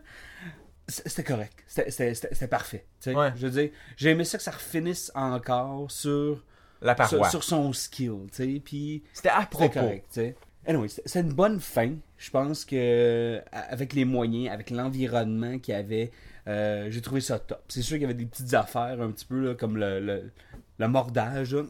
[0.90, 1.64] C'était correct.
[1.66, 2.84] C'était- parfait.
[3.06, 3.32] Ouais.
[3.36, 6.44] Je veux dire, j'ai aimé ça que ça refinisse encore sur,
[6.82, 7.28] La paroi.
[7.30, 9.68] sur, sur son skill, tu sais, puis C'était à propos.
[9.80, 10.36] correct, tu sais.
[10.66, 11.94] Anyway, c'est une bonne fin.
[12.18, 16.10] Je pense que avec les moyens, avec l'environnement qu'il y avait,
[16.48, 17.62] euh, j'ai trouvé ça top.
[17.68, 20.30] C'est sûr qu'il y avait des petites affaires un petit peu là, comme le, le,
[20.78, 21.54] le mordage.
[21.54, 21.62] là.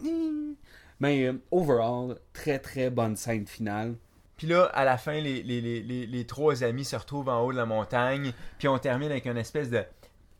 [0.99, 3.95] Mais euh, overall, très très bonne scène finale.
[4.41, 7.53] Puis là, à la fin, les, les, les, les, trois amis se retrouvent en haut
[7.53, 8.33] de la montagne.
[8.59, 9.83] Puis on termine avec une espèce de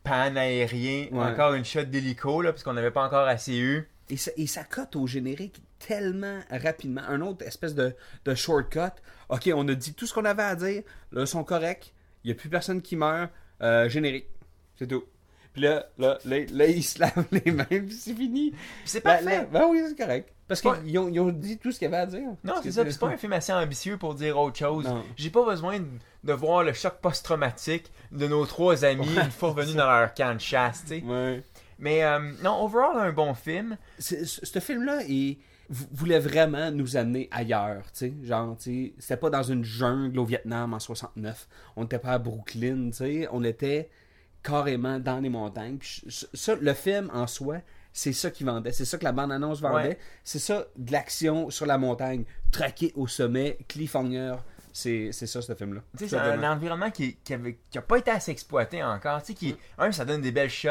[0.03, 1.05] pan aérien.
[1.11, 1.23] Ouais.
[1.23, 3.87] Encore une shot d'hélico, là, parce qu'on n'avait pas encore assez eu.
[4.09, 7.03] Et ça, et ça cote au générique tellement rapidement.
[7.07, 7.93] Un autre espèce de,
[8.25, 8.89] de shortcut.
[9.29, 10.81] Ok, on a dit tout ce qu'on avait à dire.
[11.11, 11.93] Là, ils sont corrects.
[12.23, 13.29] Il n'y a plus personne qui meurt.
[13.61, 14.25] Euh, générique.
[14.79, 15.03] C'est tout.
[15.53, 18.51] Puis là, là, là, là, ils se lavent les mains, puis c'est fini.
[18.83, 19.25] C'est parfait.
[19.25, 20.33] là, ben oui, c'est correct.
[20.51, 20.83] Parce Ouais.
[20.83, 22.27] qu'ils ont, ils ont dit tout ce qu'il y avait à dire.
[22.43, 22.83] Non, c'est ça.
[22.89, 24.85] C'est pas un film assez ambitieux pour dire autre chose.
[25.15, 25.87] J'ai pas besoin de,
[26.23, 30.33] de voir le choc post-traumatique de nos trois amis une fois revenus dans leur camp
[30.35, 31.03] de chasse, tu sais.
[31.03, 31.43] Ouais.
[31.79, 33.77] Mais euh, non, overall, un bon film.
[33.97, 35.37] Ce film-là, il
[35.69, 38.13] vou- voulait vraiment nous amener ailleurs, tu sais.
[38.23, 41.47] Genre, tu sais, c'était pas dans une jungle au Vietnam en 69.
[41.77, 43.27] On n'était pas à Brooklyn, tu sais.
[43.31, 43.89] On était
[44.43, 45.77] carrément dans les montagnes.
[45.77, 47.57] Puis ça, le film en soi,
[47.93, 48.71] c'est ça qui vendait.
[48.71, 49.89] C'est ça que la bande-annonce vendait.
[49.89, 49.97] Ouais.
[50.23, 52.23] C'est ça, de l'action sur la montagne.
[52.51, 54.35] Traqué au sommet, cliffhanger.
[54.73, 55.81] C'est ça, ce film-là.
[55.95, 59.21] C'est un environnement qui, qui, avait, qui a pas été assez exploité encore.
[59.21, 60.69] Tu sais, qui, un, ça donne des belles shots.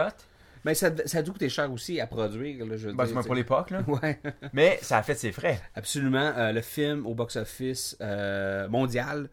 [0.64, 3.35] Mais ça, ça a dû coûter cher aussi à produire, là, je Ben, dire, pour
[3.35, 3.73] l'époque.
[3.87, 4.21] Ouais.
[4.53, 5.61] Mais ça a fait ses frais.
[5.75, 6.33] Absolument.
[6.37, 9.31] Euh, le film au box-office euh, mondial,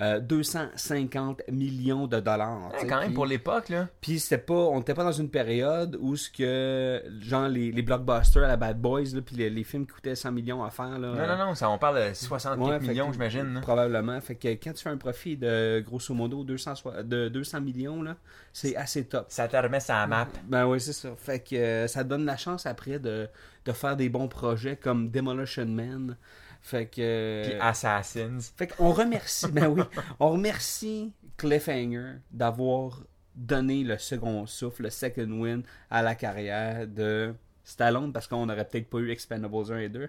[0.00, 2.70] euh, 250 millions de dollars.
[2.72, 3.88] Ouais, quand même, pour l'époque, là.
[4.00, 7.82] Puis c'était pas, on n'était pas dans une période où ce que, genre les, les
[7.82, 10.70] blockbusters à la Bad Boys, là, puis les, les films qui coûtaient 100 millions à
[10.70, 10.98] faire.
[10.98, 13.58] Là, Non, non, non, ça, on parle de 64 Ouais, fait millions, que- j'imagine.
[13.62, 14.20] Probablement.
[14.20, 18.02] Fait que quand tu fais un profit de grosso modo 200, soi- de 200 millions,
[18.02, 18.16] là,
[18.52, 19.26] c'est assez top.
[19.28, 20.28] Ça te remet sur la map.
[20.48, 21.10] Ben oui, c'est ça.
[21.16, 23.28] Fait que euh, ça donne la chance après de,
[23.64, 26.16] de faire des bons projets comme Demolition Man.
[26.60, 27.42] Fait que.
[27.44, 28.38] Puis Assassins.
[28.56, 29.82] Fait qu'on remercie, ben oui,
[30.18, 33.02] on remercie Cliffhanger d'avoir
[33.34, 37.34] donné le second souffle, le second win à la carrière de
[37.64, 40.08] Stallone parce qu'on n'aurait peut-être pas eu Expendables 1 et 2.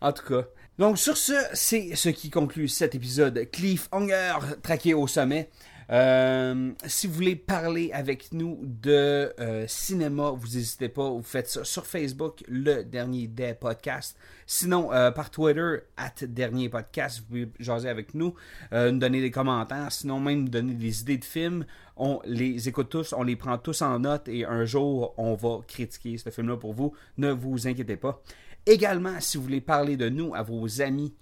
[0.00, 0.46] En tout cas.
[0.78, 3.48] Donc sur ce, c'est ce qui conclut cet épisode.
[3.50, 5.50] Cliffhanger, traqué au sommet.
[5.90, 11.48] Euh, si vous voulez parler avec nous de euh, cinéma, vous n'hésitez pas, vous faites
[11.48, 14.16] ça sur Facebook, le dernier des podcasts.
[14.46, 18.34] Sinon, euh, par Twitter, at dernier podcast, vous pouvez jaser avec nous,
[18.72, 21.64] nous donner des commentaires, sinon même nous donner des idées de films.
[21.96, 25.60] On les écoute tous, on les prend tous en note et un jour, on va
[25.66, 26.92] critiquer ce film-là pour vous.
[27.16, 28.22] Ne vous inquiétez pas.
[28.66, 31.14] Également, si vous voulez parler de nous à vos amis,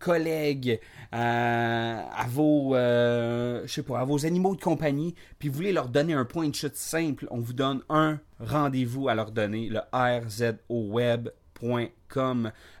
[0.00, 0.80] collègues,
[1.12, 5.72] à, à vos, euh, je sais pas, à vos animaux de compagnie, puis vous voulez
[5.72, 9.68] leur donner un point de chute simple, on vous donne un rendez-vous à leur donner,
[9.68, 11.30] le rzoweb.com.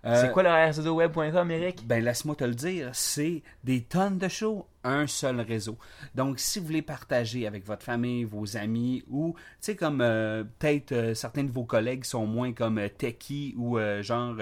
[0.04, 1.86] Euh, C'est quoi le rzodoweb.com, Eric?
[1.86, 5.76] ben, laisse-moi te le dire, c'est des tonnes de shows, un seul réseau.
[6.14, 10.44] Donc, si vous voulez partager avec votre famille, vos amis, ou, tu sais, comme euh,
[10.58, 14.36] peut-être euh, certains de vos collègues sont moins comme euh, techie ou genre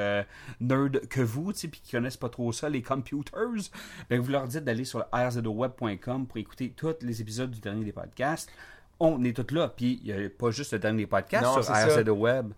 [0.61, 3.71] nerd que vous, tu sais, puis qui connaissent pas trop ça, les computers,
[4.09, 7.85] ben, vous leur dites d'aller sur le rzoweb.com pour écouter tous les épisodes du dernier
[7.85, 8.51] des podcasts.
[9.01, 11.73] On est tous là, puis il n'y a pas juste le dernier podcast Non, sur.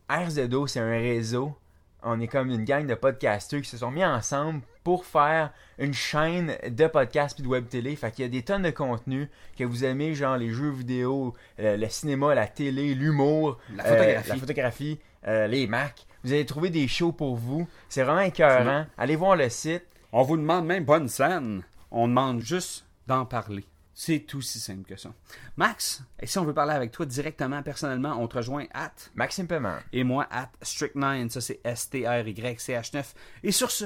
[0.08, 1.54] RZO, c'est un réseau.
[2.02, 5.92] On est comme une gang de podcasteurs qui se sont mis ensemble pour faire une
[5.94, 7.94] chaîne de podcasts puis de web télé.
[7.96, 9.28] Fait qu'il y a des tonnes de contenu
[9.58, 14.28] que vous aimez, genre les jeux vidéo, le cinéma, la télé, l'humour, La euh, photographie.
[14.28, 15.00] la photographie.
[15.26, 16.06] euh, les Macs.
[16.24, 17.66] Vous allez trouver des shows pour vous.
[17.88, 18.86] C'est vraiment écœurant.
[18.98, 19.84] Allez voir le site.
[20.12, 21.62] On vous demande même une scène.
[21.90, 23.64] On demande juste d'en parler.
[23.94, 25.10] C'est tout si simple que ça.
[25.56, 29.46] Max, et si on veut parler avec toi directement, personnellement, on te rejoint at Maxime
[29.46, 29.76] Paiement.
[29.92, 31.28] et moi at Strict9.
[31.28, 33.04] Ça, c'est S-T-R-Y-C-H-9.
[33.42, 33.84] Et sur ce,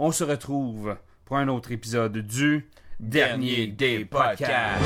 [0.00, 0.96] on se retrouve
[1.26, 2.66] pour un autre épisode du
[2.98, 4.82] Dernier des podcasts.